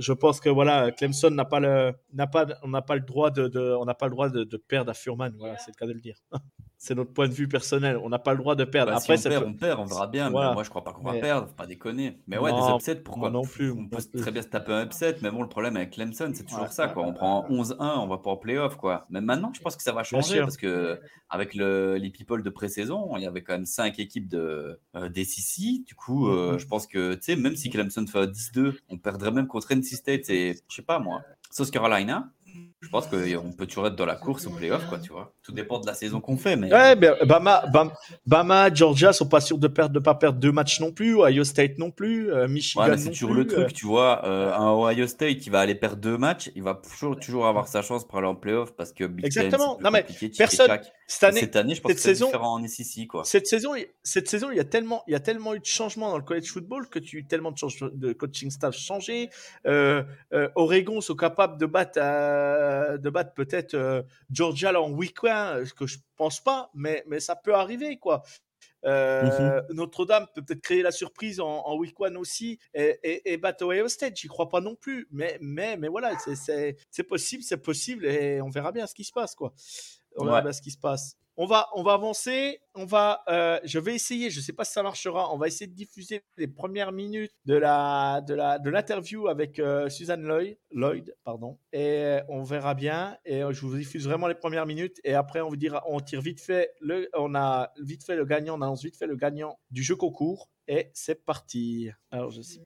je 0.00 0.12
pense 0.12 0.38
que 0.38 0.48
voilà, 0.48 0.92
Clemson 0.92 1.30
n'a 1.30 1.44
pas 1.44 1.58
le, 1.58 1.92
n'a 2.12 2.28
pas, 2.28 2.46
on 2.62 2.68
n'a 2.68 2.82
pas 2.82 2.94
le 2.94 3.00
droit 3.02 3.32
de, 3.32 3.48
de 3.48 3.74
on 3.80 3.84
n'a 3.84 3.94
pas 3.94 4.06
le 4.06 4.12
droit 4.12 4.28
de, 4.28 4.44
de, 4.44 4.56
perdre 4.56 4.92
à 4.92 4.94
Furman. 4.94 5.34
Voilà, 5.36 5.58
c'est 5.58 5.72
le 5.72 5.76
cas 5.76 5.86
de 5.86 5.92
le 5.92 6.00
dire. 6.00 6.18
c'est 6.78 6.94
notre 6.94 7.12
point 7.12 7.26
de 7.26 7.34
vue 7.34 7.48
personnel. 7.48 7.98
On 8.02 8.08
n'a 8.08 8.20
pas 8.20 8.32
le 8.32 8.38
droit 8.38 8.54
de 8.54 8.62
perdre. 8.62 8.92
Bah, 8.92 8.98
Après, 8.98 9.18
on, 9.18 9.28
perd, 9.28 9.44
on 9.44 9.52
perd, 9.52 9.80
on 9.80 9.84
verra 9.84 10.06
bien. 10.06 10.30
Mais 10.30 10.30
moi, 10.30 10.62
je 10.62 10.70
crois 10.70 10.84
pas 10.84 10.92
qu'on 10.92 11.02
va 11.02 11.14
perdre, 11.14 11.48
faut 11.48 11.54
pas 11.54 11.66
déconner. 11.66 12.18
Mais 12.28 12.38
ouais, 12.38 12.52
des 12.52 12.74
upsets, 12.74 13.02
pourquoi 13.02 13.30
non 13.30 13.42
plus. 13.42 13.72
On 13.72 13.88
peut 13.88 13.98
très 14.18 14.30
bien 14.30 14.42
se 14.42 14.46
taper 14.46 14.72
un 14.72 14.84
upset, 14.84 15.16
mais 15.20 15.30
bon, 15.30 15.42
le 15.42 15.48
problème 15.48 15.76
avec 15.76 15.90
Clemson, 15.90 16.30
c'est 16.32 16.44
toujours 16.44 16.68
ça. 16.68 16.88
Quoi. 16.88 17.04
On 17.04 17.12
prend 17.12 17.46
11-1, 17.50 17.76
on 17.80 18.06
va 18.06 18.18
pas 18.18 18.30
en 18.30 18.36
playoff. 18.36 18.76
Quoi. 18.76 19.06
Mais 19.10 19.20
maintenant, 19.20 19.52
je 19.52 19.60
pense 19.60 19.76
que 19.76 19.82
ça 19.82 19.92
va 19.92 20.04
changer 20.04 20.38
parce 20.40 20.56
que 20.56 21.00
avec 21.30 21.54
le, 21.54 21.96
les 21.96 22.10
people 22.10 22.42
de 22.42 22.50
pré-saison, 22.50 23.16
il 23.16 23.22
y 23.24 23.26
avait 23.26 23.42
quand 23.42 23.54
même 23.54 23.66
5 23.66 23.98
équipes 23.98 24.28
de 24.28 24.80
euh, 24.94 25.08
DCC. 25.08 25.82
Du 25.84 25.94
coup, 25.96 26.28
euh, 26.28 26.54
mm-hmm. 26.54 26.58
je 26.58 26.66
pense 26.66 26.86
que, 26.86 27.14
tu 27.14 27.22
sais, 27.22 27.36
même 27.36 27.56
si 27.56 27.70
Clemson 27.70 28.06
fait 28.06 28.26
10-2, 28.26 28.76
on 28.88 28.98
perdrait 28.98 29.32
même 29.32 29.48
contre 29.48 29.72
NC 29.74 29.84
State 29.84 30.30
et, 30.30 30.54
je 30.68 30.76
sais 30.76 30.82
pas 30.82 31.00
moi, 31.00 31.22
South 31.50 31.70
Carolina 31.70 32.30
je 32.80 32.88
pense 32.90 33.08
qu'on 33.08 33.52
peut 33.52 33.66
toujours 33.66 33.88
être 33.88 33.96
dans 33.96 34.06
la 34.06 34.14
course 34.14 34.46
au 34.46 34.50
playoff, 34.50 34.86
quoi, 34.86 35.00
tu 35.00 35.10
vois. 35.10 35.32
Tout 35.42 35.50
dépend 35.50 35.80
de 35.80 35.86
la 35.86 35.94
saison 35.94 36.20
qu'on 36.20 36.36
fait. 36.36 36.54
Mais... 36.54 36.72
Ouais, 36.72 36.94
ben, 36.94 37.16
Bama, 37.26 37.64
Bama, 37.72 37.92
Bama, 38.24 38.72
Georgia 38.72 39.12
sont 39.12 39.26
pas 39.26 39.40
sûrs 39.40 39.58
de 39.58 39.66
perdre, 39.66 39.94
de 39.94 39.98
pas 39.98 40.14
perdre 40.14 40.38
deux 40.38 40.52
matchs 40.52 40.78
non 40.78 40.92
plus, 40.92 41.16
Ohio 41.16 41.42
State 41.42 41.78
non 41.78 41.90
plus, 41.90 42.32
euh, 42.32 42.46
Michigan 42.46 42.88
ouais, 42.88 42.96
c'est 42.96 43.10
toujours 43.10 43.34
le 43.34 43.46
truc, 43.46 43.66
euh. 43.66 43.74
tu 43.74 43.86
vois. 43.86 44.24
Euh, 44.24 44.54
un 44.54 44.70
Ohio 44.72 45.08
State 45.08 45.38
qui 45.38 45.50
va 45.50 45.60
aller 45.60 45.74
perdre 45.74 45.96
deux 45.96 46.16
matchs, 46.16 46.50
il 46.54 46.62
va 46.62 46.74
toujours, 46.74 47.18
toujours 47.18 47.46
avoir 47.48 47.66
sa 47.66 47.82
chance 47.82 48.06
pour 48.06 48.18
aller 48.18 48.28
en 48.28 48.36
playoff 48.36 48.72
parce 48.76 48.92
que 48.92 49.04
Big 49.04 49.26
Exactement. 49.26 49.76
non, 49.82 49.90
mais 49.90 50.06
personne. 50.36 50.78
Cette 51.10 51.24
année, 51.24 51.40
cette 51.40 51.56
année, 51.56 51.74
je 51.74 51.80
pense 51.80 51.94
que 51.94 51.98
c'est 51.98 52.12
différent 52.12 52.60
en 52.60 52.68
SEC, 52.68 53.06
quoi. 53.08 53.24
Cette 53.24 53.46
saison, 53.46 53.72
cette 54.02 54.28
saison, 54.28 54.50
il 54.50 54.58
y 54.58 54.60
a 54.60 54.64
tellement, 54.64 55.02
il 55.06 55.12
y 55.12 55.16
a 55.16 55.20
tellement 55.20 55.54
eu 55.54 55.58
de 55.58 55.64
changements 55.64 56.10
dans 56.10 56.18
le 56.18 56.22
college 56.22 56.50
football 56.52 56.86
que 56.88 56.98
tu 56.98 57.24
tellement 57.24 57.50
de, 57.50 57.96
de 57.96 58.12
coaching 58.12 58.50
staff 58.50 58.76
changé. 58.76 59.30
Oregon 60.54 61.00
sont 61.00 61.16
capables 61.16 61.58
de 61.58 61.66
battre, 61.66 61.98
de 62.98 63.10
battre 63.10 63.34
peut-être 63.34 63.74
euh, 63.74 64.02
Georgia 64.30 64.80
en 64.80 64.90
week-end, 64.90 65.62
ce 65.64 65.74
que 65.74 65.86
je 65.86 65.98
pense 66.16 66.40
pas, 66.40 66.70
mais, 66.74 67.04
mais 67.06 67.20
ça 67.20 67.36
peut 67.36 67.54
arriver, 67.54 67.98
quoi. 67.98 68.22
Euh, 68.84 69.60
Notre-Dame 69.70 70.26
peut 70.34 70.42
peut-être 70.42 70.60
créer 70.60 70.82
la 70.82 70.92
surprise 70.92 71.40
en, 71.40 71.76
week 71.76 71.98
one 71.98 72.16
aussi 72.16 72.58
et, 72.74 72.98
et, 73.02 73.32
et 73.32 73.36
battre 73.36 73.64
Ohio 73.64 73.88
State. 73.88 74.16
J'y 74.16 74.28
crois 74.28 74.48
pas 74.48 74.60
non 74.60 74.76
plus, 74.76 75.08
mais, 75.10 75.36
mais, 75.40 75.76
mais 75.76 75.88
voilà, 75.88 76.16
c'est 76.18 77.02
possible, 77.02 77.42
c'est 77.42 77.56
possible 77.58 78.06
et 78.06 78.40
on 78.40 78.50
verra 78.50 78.72
bien 78.72 78.86
ce 78.86 78.94
qui 78.94 79.04
se 79.04 79.12
passe. 79.12 79.34
Quoi. 79.34 79.52
On 80.16 80.24
verra 80.24 80.42
bien 80.42 80.52
ce 80.52 80.62
qui 80.62 80.70
se 80.70 80.78
passe. 80.78 81.16
On 81.40 81.46
va, 81.46 81.68
on 81.76 81.84
va 81.84 81.92
avancer. 81.92 82.60
On 82.74 82.84
va, 82.84 83.22
euh, 83.28 83.60
je 83.62 83.78
vais 83.78 83.94
essayer. 83.94 84.28
Je 84.28 84.40
ne 84.40 84.42
sais 84.42 84.52
pas 84.52 84.64
si 84.64 84.72
ça 84.72 84.82
marchera. 84.82 85.32
On 85.32 85.38
va 85.38 85.46
essayer 85.46 85.68
de 85.68 85.74
diffuser 85.74 86.24
les 86.36 86.48
premières 86.48 86.90
minutes 86.90 87.30
de 87.44 87.54
la, 87.54 88.20
de 88.22 88.34
la, 88.34 88.58
de 88.58 88.68
l'interview 88.68 89.28
avec 89.28 89.60
euh, 89.60 89.88
Suzanne 89.88 90.22
Lloyd, 90.22 90.58
Lloyd, 90.72 91.14
pardon. 91.22 91.56
Et 91.72 92.18
on 92.28 92.42
verra 92.42 92.74
bien. 92.74 93.16
Et 93.24 93.42
je 93.50 93.60
vous 93.60 93.76
diffuse 93.76 94.08
vraiment 94.08 94.26
les 94.26 94.34
premières 94.34 94.66
minutes. 94.66 95.00
Et 95.04 95.14
après, 95.14 95.40
on 95.40 95.48
vous 95.48 95.56
dira, 95.56 95.84
on 95.86 96.00
tire 96.00 96.20
vite 96.20 96.40
fait 96.40 96.74
le, 96.80 97.08
on 97.14 97.36
a 97.36 97.70
vite 97.80 98.04
fait 98.04 98.16
le 98.16 98.24
gagnant. 98.24 98.58
On 98.58 98.62
annonce 98.62 98.82
vite 98.82 98.96
fait 98.96 99.06
le 99.06 99.14
gagnant 99.14 99.60
du 99.70 99.84
jeu 99.84 99.94
concours. 99.94 100.50
Et 100.66 100.90
c'est 100.92 101.24
parti. 101.24 101.88
Alors, 102.10 102.32
je 102.32 102.42
sais. 102.42 102.64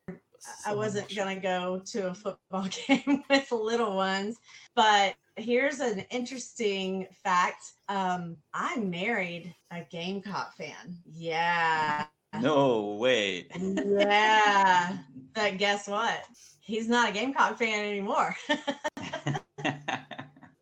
I 0.67 0.75
wasn't 0.75 1.15
going 1.15 1.37
to 1.37 1.41
go 1.41 1.79
to 1.93 2.09
a 2.09 2.15
football 2.15 2.69
game 2.89 3.23
with 3.29 3.53
little 3.53 3.97
ones, 3.97 4.35
but 4.75 5.15
here's 5.37 5.81
an 5.81 6.05
interesting 6.11 7.07
fact. 7.23 7.73
Um, 7.89 8.37
I 8.53 8.77
married 8.79 9.55
a 9.71 9.83
Gamecock 9.91 10.57
fan. 10.57 10.97
Yeah. 11.05 12.07
No 12.41 12.97
way. 12.99 13.47
yeah. 13.61 14.99
but 15.35 15.59
guess 15.59 15.89
what? 15.89 16.23
He's 16.61 16.89
not 16.89 17.11
a 17.11 17.13
Gamecock 17.13 17.59
fan 17.59 17.85
anymore. 17.85 18.37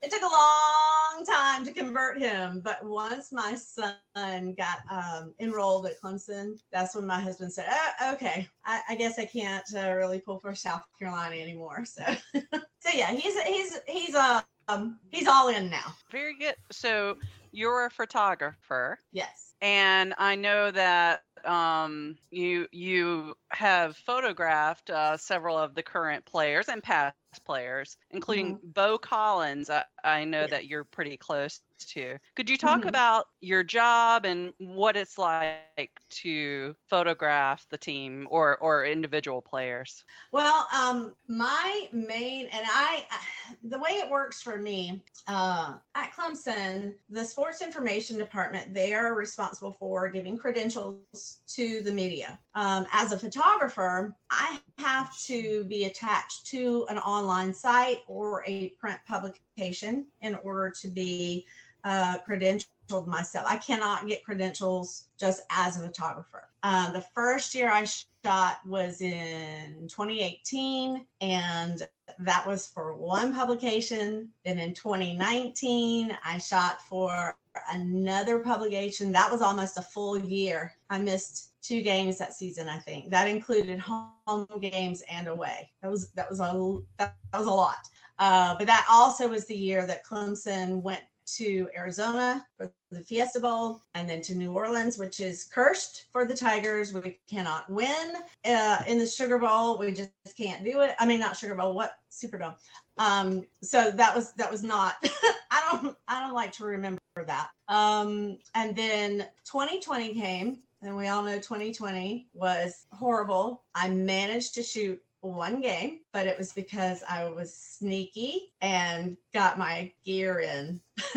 it 0.02 0.11
took 0.11 0.22
a 0.22 0.26
long 0.26 1.24
time 1.26 1.64
to 1.64 1.72
convert 1.72 2.18
him, 2.18 2.61
but 2.64 2.85
once 2.85 3.33
my 3.33 3.54
son 3.54 4.54
got 4.56 4.78
um, 4.90 5.35
enrolled 5.40 5.87
at 5.87 6.00
Clemson, 6.00 6.59
that's 6.72 6.94
when 6.94 7.06
my 7.06 7.20
husband 7.20 7.52
said, 7.52 7.66
oh, 7.70 8.14
"Okay, 8.14 8.48
I, 8.64 8.80
I, 8.88 8.94
guess 8.94 9.18
I 9.18 9.26
can't 9.26 9.64
uh, 9.76 9.90
really 9.92 10.18
pull 10.18 10.38
for 10.38 10.54
South 10.54 10.83
Carolina 10.98 11.37
anymore." 11.37 11.85
So, 11.85 12.02
so 12.35 12.90
yeah, 12.94 13.12
he's 13.12 13.38
he's 13.42 13.78
he's 13.87 14.14
uh, 14.14 14.40
um 14.70 14.98
he's 15.11 15.26
all 15.26 15.48
in 15.48 15.70
now. 15.70 15.94
Very 16.11 16.37
good. 16.37 16.54
So 16.70 17.16
you're 17.52 17.87
a 17.87 17.90
photographer. 17.90 18.98
Yes. 19.12 19.54
And 19.61 20.14
I 20.18 20.37
know 20.37 20.70
that 20.70 21.22
um, 21.44 22.16
you 22.30 22.66
you 22.72 23.35
have 23.50 23.96
photographed 23.96 24.90
uh, 24.90 25.16
several 25.16 25.59
of 25.59 25.74
the 25.74 25.83
current 25.83 26.24
players 26.24 26.68
and 26.68 26.83
past 26.83 27.16
players, 27.38 27.97
including 28.11 28.57
mm-hmm. 28.57 28.71
Bo 28.71 28.99
Collins. 28.99 29.71
I, 29.71 29.85
I 30.03 30.25
know 30.25 30.47
that 30.47 30.66
you're 30.66 30.85
pretty 30.85 31.16
close 31.16 31.61
to. 31.79 32.19
Could 32.37 32.51
you 32.51 32.57
talk 32.57 32.81
mm-hmm. 32.81 32.88
about 32.88 33.27
your 33.40 33.62
job 33.62 34.25
and 34.25 34.53
what 34.59 34.97
it's 34.97 35.16
like 35.16 35.90
to 36.11 36.75
photograph 36.88 37.66
the 37.71 37.79
team 37.79 38.27
or 38.31 38.59
or 38.59 38.85
individual 38.85 39.40
players? 39.40 40.05
Well, 40.33 40.66
um, 40.77 41.14
my 41.29 41.88
main 41.93 42.47
and 42.47 42.66
I, 42.66 43.05
the 43.64 43.79
way 43.79 43.90
it 43.93 44.11
works 44.11 44.43
for 44.43 44.59
me 44.59 45.03
uh, 45.27 45.75
at 45.95 46.12
Clemson, 46.12 46.95
the 47.09 47.25
sports 47.25 47.62
information 47.62 48.19
department, 48.19 48.75
they 48.75 48.93
are 48.95 49.14
responsible 49.14 49.73
for 49.73 50.09
giving 50.09 50.37
credentials 50.37 51.38
to 51.49 51.83
the 51.83 51.93
media. 51.93 52.38
Um, 52.55 52.87
as 52.93 53.12
a 53.12 53.19
photographer, 53.19 54.14
I 54.31 54.61
have 54.79 55.16
to 55.23 55.64
be 55.64 55.85
attached 55.85 56.47
to 56.47 56.87
an 56.88 56.99
online 57.20 57.52
site 57.52 58.00
or 58.06 58.42
a 58.46 58.70
print 58.80 58.98
publication 59.06 60.06
in 60.22 60.35
order 60.37 60.72
to 60.80 60.88
be 60.88 61.46
uh, 61.85 62.16
credentialed 62.28 63.06
myself. 63.06 63.46
I 63.48 63.56
cannot 63.56 64.06
get 64.06 64.24
credentials 64.24 65.04
just 65.18 65.42
as 65.50 65.76
a 65.76 65.80
photographer. 65.80 66.48
Uh, 66.62 66.90
the 66.92 67.04
first 67.14 67.54
year 67.54 67.70
I 67.70 67.87
shot 68.24 68.59
was 68.66 69.00
in 69.00 69.88
2018, 69.88 71.06
and 71.20 71.83
that 72.18 72.46
was 72.46 72.66
for 72.66 72.94
one 72.94 73.35
publication. 73.35 74.28
Then 74.44 74.59
in 74.59 74.74
2019, 74.74 76.16
I 76.24 76.38
shot 76.38 76.83
for 76.83 77.37
another 77.72 78.38
publication. 78.38 79.12
That 79.12 79.30
was 79.30 79.42
almost 79.42 79.78
a 79.78 79.82
full 79.82 80.18
year. 80.18 80.72
I 80.88 80.98
missed 80.98 81.52
two 81.62 81.82
games 81.82 82.18
that 82.18 82.34
season, 82.34 82.68
I 82.68 82.78
think. 82.78 83.10
That 83.10 83.28
included 83.28 83.78
home 83.78 84.46
games 84.60 85.02
and 85.10 85.28
away. 85.28 85.70
That 85.82 85.90
was 85.90 86.10
that 86.12 86.30
was 86.30 86.40
a 86.40 86.78
that, 86.98 87.14
was 87.32 87.46
a 87.46 87.50
lot. 87.50 87.88
Uh, 88.18 88.54
but 88.58 88.66
that 88.66 88.86
also 88.90 89.28
was 89.28 89.46
the 89.46 89.56
year 89.56 89.86
that 89.86 90.04
Clemson 90.04 90.82
went 90.82 91.02
to 91.37 91.69
Arizona 91.77 92.47
for 92.57 92.73
the 92.90 93.01
Fiesta 93.01 93.40
Bowl 93.40 93.83
and 93.95 94.09
then 94.09 94.21
to 94.23 94.35
New 94.35 94.53
Orleans, 94.53 94.99
which 94.99 95.21
is 95.21 95.45
cursed 95.45 96.07
for 96.12 96.25
the 96.25 96.37
Tigers. 96.37 96.93
We 96.93 97.19
cannot 97.29 97.69
win 97.71 98.14
uh, 98.45 98.83
in 98.87 98.99
the 98.99 99.07
Sugar 99.07 99.38
Bowl. 99.38 99.79
We 99.79 99.93
just 99.93 100.11
can't 100.37 100.64
do 100.64 100.81
it. 100.81 100.95
I 100.99 101.07
mean, 101.07 101.21
not 101.21 101.37
Sugar 101.37 101.55
Bowl, 101.55 101.75
what 101.75 101.95
Superdome. 102.11 102.55
Um, 102.99 103.47
so 103.62 103.90
that 103.90 104.14
was 104.14 104.33
that 104.35 104.51
was 104.51 104.62
not. 104.62 104.97
I 105.51 105.69
don't 105.71 105.97
I 106.09 106.21
don't 106.21 106.35
like 106.35 106.53
to 106.53 106.64
remember 106.64 107.01
that. 107.27 107.51
Um, 107.69 108.38
and 108.55 108.75
then 108.75 109.27
2020 109.45 110.14
came, 110.14 110.59
and 110.83 110.97
we 110.97 111.09
all 111.09 111.23
know 111.23 111.37
2020 111.37 112.29
was 112.35 112.87
horrible. 112.93 113.62
I 113.75 113.88
managed 113.88 114.55
to 114.55 114.62
shoot 114.62 115.01
one 115.20 115.61
game, 115.61 116.00
but 116.12 116.26
it 116.26 116.38
was 116.38 116.52
because 116.52 117.02
I 117.09 117.28
was 117.28 117.54
sneaky 117.54 118.52
and 118.61 119.16
got 119.35 119.59
my 119.59 119.92
gear 120.04 120.40
in. 120.40 120.80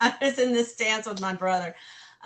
I 0.00 0.14
was 0.20 0.38
in 0.38 0.52
this 0.52 0.76
dance 0.76 1.06
with 1.06 1.20
my 1.20 1.34
brother. 1.34 1.74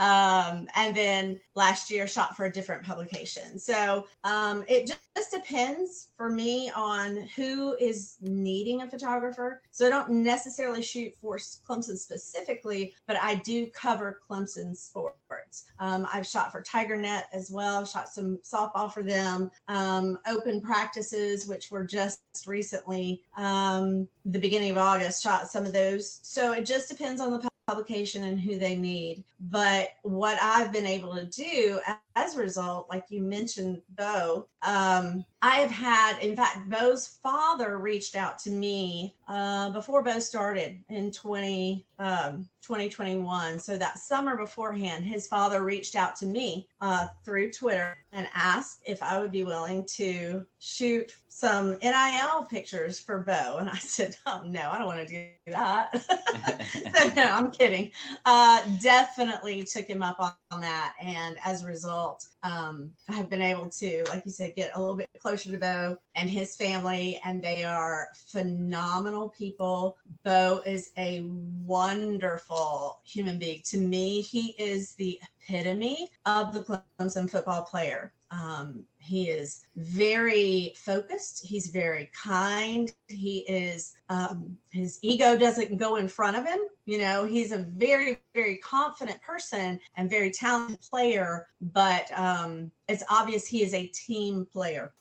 Um, 0.01 0.67
and 0.75 0.97
then 0.97 1.39
last 1.55 1.91
year 1.91 2.07
shot 2.07 2.35
for 2.37 2.47
a 2.47 2.53
different 2.53 2.83
publication. 2.83 3.59
So 3.59 4.07
um, 4.25 4.65
it 4.67 4.87
just 5.15 5.31
depends 5.31 6.09
for 6.17 6.31
me 6.31 6.73
on 6.75 7.29
who 7.37 7.77
is 7.79 8.17
needing 8.23 8.81
a 8.81 8.89
photographer. 8.89 9.61
So 9.71 9.87
I 9.87 9.91
don't 9.91 10.11
necessarily 10.11 10.83
shoot 10.83 11.13
for 11.21 11.37
Clemson 11.37 11.99
specifically, 11.99 12.95
but 13.07 13.19
I 13.21 13.37
do 13.37 13.67
cover 13.67 14.21
Clemson 14.29 14.75
sports. 14.75 15.67
Um, 15.79 16.09
I've 16.13 16.27
shot 16.27 16.51
for 16.51 16.63
TigerNet 16.63 17.25
as 17.35 17.51
well. 17.51 17.85
Shot 17.85 18.09
some 18.09 18.39
softball 18.43 18.93
for 18.93 19.03
them, 19.03 19.51
um, 19.69 20.19
open 20.27 20.63
practices, 20.63 21.47
which 21.47 21.71
were 21.71 21.85
just 21.85 22.21
recently 22.47 23.23
um, 23.37 24.09
the 24.25 24.39
beginning 24.39 24.71
of 24.71 24.79
August. 24.79 25.23
Shot 25.23 25.51
some 25.51 25.67
of 25.67 25.75
those. 25.75 26.21
So 26.23 26.53
it 26.53 26.65
just 26.65 26.89
depends 26.89 27.21
on 27.21 27.31
the 27.31 27.50
publication 27.71 28.25
and 28.25 28.41
who 28.41 28.59
they 28.59 28.75
need. 28.75 29.23
But 29.39 29.91
what 30.03 30.39
I've 30.43 30.73
been 30.73 30.87
able 30.87 31.15
to 31.15 31.25
do 31.25 31.81
as 32.17 32.35
a 32.35 32.41
result, 32.41 32.89
like 32.91 33.05
you 33.11 33.23
mentioned, 33.23 33.81
Bo, 33.97 34.49
um, 34.63 35.25
I 35.41 35.57
have 35.57 35.71
had, 35.71 36.19
in 36.19 36.35
fact, 36.35 36.69
Bo's 36.69 37.07
father 37.23 37.79
reached 37.79 38.17
out 38.17 38.41
to 38.41 38.51
me 38.51 39.15
uh, 39.29 39.71
before 39.71 40.03
Bo 40.03 40.19
started 40.19 40.83
in 40.89 41.13
20, 41.13 41.87
um, 42.01 42.49
2021. 42.63 43.61
So 43.61 43.79
that 43.79 43.99
summer 44.01 44.37
beforehand, 44.37 45.05
his 45.05 45.29
father 45.29 45.63
reached 45.63 45.95
out 45.95 46.17
to 46.17 46.27
me 46.27 46.67
uh, 46.81 47.07
through 47.25 47.53
Twitter 47.53 47.97
and 48.13 48.27
asked 48.35 48.83
if 48.85 49.01
I 49.01 49.21
would 49.21 49.31
be 49.33 49.45
willing 49.45 49.87
to 49.95 50.45
shoot 50.59 51.13
some 51.41 51.79
NIL 51.83 52.45
pictures 52.51 53.01
for 53.01 53.21
Bo. 53.21 53.57
And 53.59 53.71
I 53.71 53.77
said, 53.79 54.17
Oh, 54.27 54.43
no, 54.45 54.71
I 54.71 54.79
don't 54.79 54.87
want 54.87 55.09
to 55.09 55.15
do 55.47 55.53
that. 55.53 57.15
no, 57.17 57.23
I'm 57.23 57.51
kidding. 57.51 57.91
Uh, 58.27 58.61
definitely 58.83 59.65
took 59.65 59.87
him 59.87 60.03
up 60.03 60.17
on, 60.21 60.33
on 60.51 60.61
that. 60.61 60.95
And 61.01 61.39
as 61.43 61.65
a 61.65 61.67
result, 61.67 62.27
um, 62.43 62.91
I've 63.09 63.31
been 63.31 63.41
able 63.41 63.71
to, 63.71 64.05
like 64.11 64.25
you 64.27 64.33
said, 64.33 64.55
get 64.55 64.73
a 64.75 64.81
little 64.81 64.97
bit 64.97 65.09
closer 65.19 65.51
to 65.51 65.57
Bo 65.57 65.97
and 66.15 66.29
his 66.29 66.57
family. 66.57 67.19
And 67.25 67.43
they 67.43 67.65
are 67.65 68.09
phenomenal 68.31 69.31
people. 69.31 69.97
Bo 70.25 70.61
is 70.67 70.91
a 70.99 71.23
wonderful 71.65 73.01
human 73.05 73.39
being. 73.39 73.63
To 73.65 73.79
me, 73.79 74.21
he 74.21 74.55
is 74.59 74.93
the 74.97 75.19
epitome 75.49 76.11
of 76.27 76.53
the 76.53 76.83
Clemson 77.01 77.31
football 77.31 77.63
player. 77.63 78.13
Um, 78.31 78.85
he 79.01 79.29
is 79.29 79.63
very 79.77 80.75
focused. 80.77 81.45
He's 81.45 81.69
very 81.69 82.11
kind. 82.15 82.93
He 83.09 83.39
is, 83.49 83.95
um, 84.09 84.57
his 84.71 84.99
ego 85.03 85.37
doesn't 85.37 85.79
go 85.79 85.97
in 85.97 86.07
front 86.07 86.37
of 86.37 86.45
him. 86.45 86.59
You 86.85 86.99
know, 86.99 87.25
he's 87.25 87.53
a 87.53 87.59
very, 87.59 88.19
very 88.35 88.59
confident 88.59 89.21
person 89.23 89.81
and 89.97 90.11
very 90.11 90.31
talented 90.31 90.81
player, 90.83 91.49
but 91.61 92.11
um, 92.17 92.71
it's 92.89 93.03
obvious 93.11 93.47
he 93.47 93.63
is 93.63 93.75
a 93.75 93.87
team 93.87 94.47
player. 94.53 94.93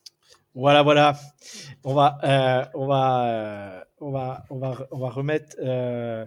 Voilà, 0.55 0.83
voilà. 0.83 1.15
On 1.83 1.93
va, 1.93 2.17
euh, 2.23 2.65
on 2.73 2.87
va, 2.87 3.25
euh, 3.25 3.83
on 4.01 4.11
va, 4.11 4.45
on 4.49 4.57
va, 4.59 4.87
on 4.91 4.99
va 4.99 5.09
remettre. 5.09 5.55
Euh, 5.59 6.25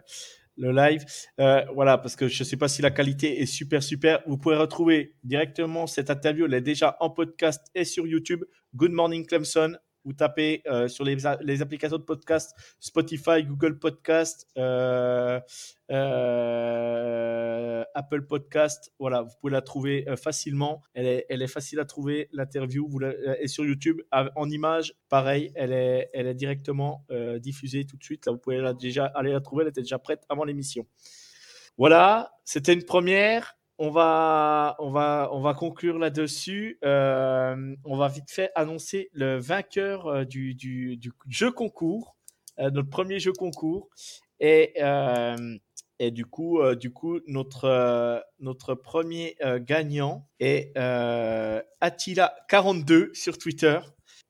le 0.56 0.72
live. 0.72 1.04
Euh, 1.40 1.64
voilà, 1.74 1.98
parce 1.98 2.16
que 2.16 2.28
je 2.28 2.42
ne 2.42 2.46
sais 2.46 2.56
pas 2.56 2.68
si 2.68 2.82
la 2.82 2.90
qualité 2.90 3.40
est 3.40 3.46
super, 3.46 3.82
super. 3.82 4.22
Vous 4.26 4.38
pouvez 4.38 4.56
retrouver 4.56 5.14
directement 5.24 5.86
cette 5.86 6.10
interview. 6.10 6.46
Elle 6.46 6.54
est 6.54 6.60
déjà 6.60 6.96
en 7.00 7.10
podcast 7.10 7.62
et 7.74 7.84
sur 7.84 8.06
YouTube. 8.06 8.44
Good 8.74 8.92
Morning 8.92 9.26
Clemson. 9.26 9.76
Vous 10.04 10.12
tapez 10.12 10.62
euh, 10.66 10.88
sur 10.88 11.04
les, 11.04 11.26
applications 11.62 11.98
de 11.98 12.02
podcast, 12.02 12.56
Spotify, 12.80 13.44
Google 13.44 13.78
Podcast, 13.78 14.48
euh, 14.58 15.40
Apple 17.94 18.22
Podcast. 18.22 18.92
Voilà, 18.98 19.22
vous 19.22 19.34
pouvez 19.40 19.52
la 19.52 19.62
trouver 19.62 20.04
facilement. 20.16 20.82
Elle 20.94 21.24
est, 21.28 21.46
facile 21.46 21.80
à 21.80 21.84
trouver, 21.84 22.28
l'interview. 22.32 22.86
Vous 22.88 23.00
et 23.02 23.48
sur 23.48 23.64
YouTube, 23.64 24.00
en 24.12 24.50
image, 24.50 24.94
pareil, 25.08 25.52
elle 25.54 25.72
est, 25.72 26.10
elle 26.12 26.26
est 26.26 26.34
directement 26.34 27.06
diffusée 27.38 27.84
tout 27.84 27.96
de 27.96 28.04
suite. 28.04 28.26
Là, 28.26 28.32
vous 28.32 28.38
pouvez 28.38 28.60
déjà 28.74 29.06
aller 29.06 29.32
la 29.32 29.40
trouver. 29.40 29.62
Elle 29.62 29.70
était 29.70 29.82
déjà 29.82 29.98
prête 29.98 30.24
avant 30.28 30.44
l'émission. 30.44 30.86
Voilà, 31.78 32.32
c'était 32.44 32.74
une 32.74 32.84
première 32.84 33.56
on 33.78 33.90
va, 33.90 34.76
on 34.78 34.90
va, 34.90 35.30
on 35.32 35.40
va 35.40 35.54
conclure 35.54 35.98
là-dessus. 35.98 36.78
Euh, 36.84 37.74
on 37.84 37.96
va 37.96 38.08
vite 38.08 38.30
fait 38.30 38.50
annoncer 38.54 39.08
le 39.12 39.38
vainqueur 39.38 40.06
euh, 40.06 40.24
du, 40.24 41.00
jeu 41.28 41.50
concours, 41.50 42.14
euh, 42.58 42.70
notre 42.70 42.90
premier 42.90 43.18
jeu 43.18 43.32
concours. 43.32 43.88
Et, 44.40 44.74
du 46.10 46.26
coup, 46.26 46.60
du 46.74 46.92
coup 46.92 47.20
notre, 47.28 48.24
notre 48.40 48.74
premier 48.74 49.36
gagnant 49.60 50.28
est 50.40 50.76
Attila42 50.76 53.14
sur 53.14 53.38
Twitter. 53.38 53.78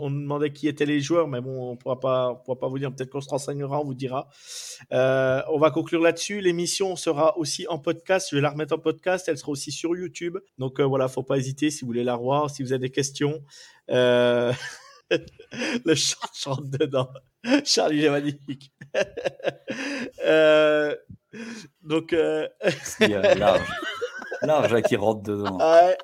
on 0.00 0.10
demandait 0.10 0.52
qui 0.52 0.68
étaient 0.68 0.86
les 0.86 1.00
joueurs, 1.00 1.28
mais 1.28 1.40
bon, 1.40 1.70
on 1.72 1.76
pourra 1.76 1.98
pas, 1.98 2.42
pourra 2.44 2.58
pas 2.58 2.68
vous 2.68 2.78
dire. 2.78 2.94
Peut-être 2.94 3.10
qu'on 3.10 3.22
se 3.22 3.28
renseignera, 3.28 3.80
on 3.80 3.84
vous 3.84 3.94
dira. 3.94 4.28
Euh, 4.92 5.42
on 5.50 5.58
va 5.58 5.70
conclure 5.70 6.00
là-dessus. 6.00 6.40
L'émission 6.40 6.94
sera 6.96 7.38
aussi 7.38 7.66
en 7.68 7.78
podcast. 7.78 8.28
Je 8.30 8.36
vais 8.36 8.42
la 8.42 8.50
remettre 8.50 8.74
en 8.74 8.78
podcast. 8.78 9.28
Elle 9.28 9.38
sera 9.38 9.52
aussi 9.52 9.72
sur 9.72 9.96
YouTube. 9.96 10.38
Donc 10.58 10.80
euh, 10.80 10.84
voilà, 10.84 11.08
faut 11.08 11.22
pas 11.22 11.38
hésiter 11.38 11.70
si 11.70 11.82
vous 11.82 11.88
voulez 11.88 12.04
la 12.04 12.16
revoir, 12.16 12.50
si 12.50 12.62
vous 12.62 12.72
avez 12.72 12.88
des 12.88 12.90
questions. 12.90 13.42
Le 13.88 14.54
chat 15.94 16.30
chante 16.34 16.70
dedans. 16.70 17.08
Charlie, 17.64 18.08
magnifique. 18.08 18.72
euh, 20.24 20.94
donc. 21.82 22.12
Euh... 22.12 22.48
large. 23.00 23.68
Large 24.42 24.82
qui 24.82 24.96
rentre 24.96 25.22
dedans. 25.22 25.58
Ouais. 25.58 25.96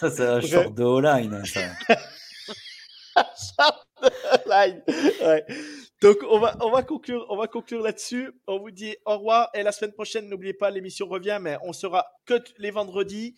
Ça, 0.00 0.10
c'est 0.10 0.26
un 0.26 0.40
short 0.40 0.74
de 0.74 0.84
O-line. 0.84 1.44
Ça. 1.44 1.60
short 3.16 3.86
de 4.02 4.50
line. 4.50 4.82
Ouais. 5.22 5.44
Donc, 6.00 6.16
on 6.30 6.38
va, 6.38 6.56
on 6.60 6.70
va 6.70 6.82
conclure, 6.82 7.26
on 7.28 7.36
va 7.36 7.48
conclure 7.48 7.82
là-dessus. 7.82 8.30
On 8.46 8.60
vous 8.60 8.70
dit 8.70 8.94
au 9.04 9.18
revoir 9.18 9.50
et 9.52 9.64
la 9.64 9.72
semaine 9.72 9.92
prochaine, 9.92 10.28
n'oubliez 10.28 10.54
pas, 10.54 10.70
l'émission 10.70 11.06
revient, 11.06 11.38
mais 11.40 11.56
on 11.64 11.72
sera 11.72 12.06
que 12.24 12.34
les 12.58 12.70
vendredis 12.70 13.34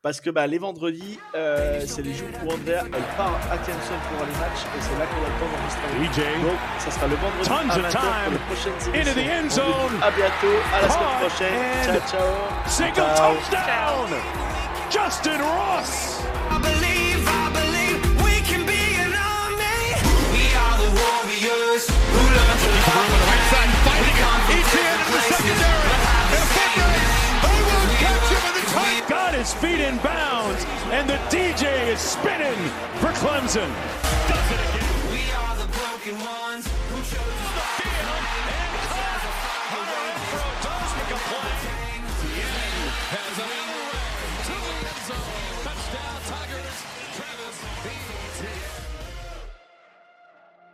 parce 0.00 0.20
que 0.20 0.30
bah, 0.30 0.46
les 0.46 0.58
vendredis, 0.58 1.18
euh, 1.34 1.80
c'est 1.86 2.02
les 2.02 2.12
jours 2.12 2.28
où 2.44 2.52
Ander 2.52 2.82
elle 2.84 3.16
part 3.16 3.40
à 3.50 3.58
Tienson 3.58 3.94
pour 4.10 4.26
les 4.26 4.32
matchs 4.32 4.62
et 4.76 4.80
c'est 4.80 4.98
là 4.98 5.06
qu'on 5.06 5.24
a 5.24 5.28
le 5.28 5.40
temps 5.40 5.50
d'enregistrer. 5.50 6.42
Donc, 6.42 6.58
ça 6.78 6.90
sera 6.90 7.06
le 7.08 7.16
vendredi 7.16 7.50
à 7.50 7.78
20h 7.78 8.24
pour 8.24 8.32
les 8.32 8.38
prochaines 8.38 8.94
émissions. 8.94 9.62
À 10.02 10.10
bientôt, 10.10 10.56
à 10.72 10.82
la 10.82 10.88
semaine 10.90 11.18
prochaine. 11.18 11.84
Ciao, 11.84 12.00
ciao. 12.10 12.68
Single 12.68 13.16
ciao. 13.16 13.34
touchdown, 13.50 14.10
Justin 14.90 15.40
Ross. 15.42 16.43
He's 23.94 24.18
got 24.18 24.40
in 24.50 24.98
the 25.12 25.20
secondary. 25.30 25.94
Catch 28.02 28.28
him 28.30 28.42
in 28.48 28.54
the 28.58 28.66
tight. 28.70 29.02
Got 29.08 29.34
his 29.34 29.54
feet 29.54 29.80
in 29.80 29.98
bounds. 29.98 30.64
And 30.90 31.08
the 31.08 31.18
DJ 31.30 31.88
is 31.88 32.00
spinning 32.00 32.58
for 33.00 33.12
Clemson. 33.20 33.70
Ones 36.04 36.68
who 36.68 36.96
chose 36.96 37.40
field. 37.80 38.12
And 38.46 38.84
Hunter 39.72 39.98
Renfro 40.04 40.44
does 40.62 40.90
make 40.98 41.10
a 41.10 41.20
play. 41.28 41.73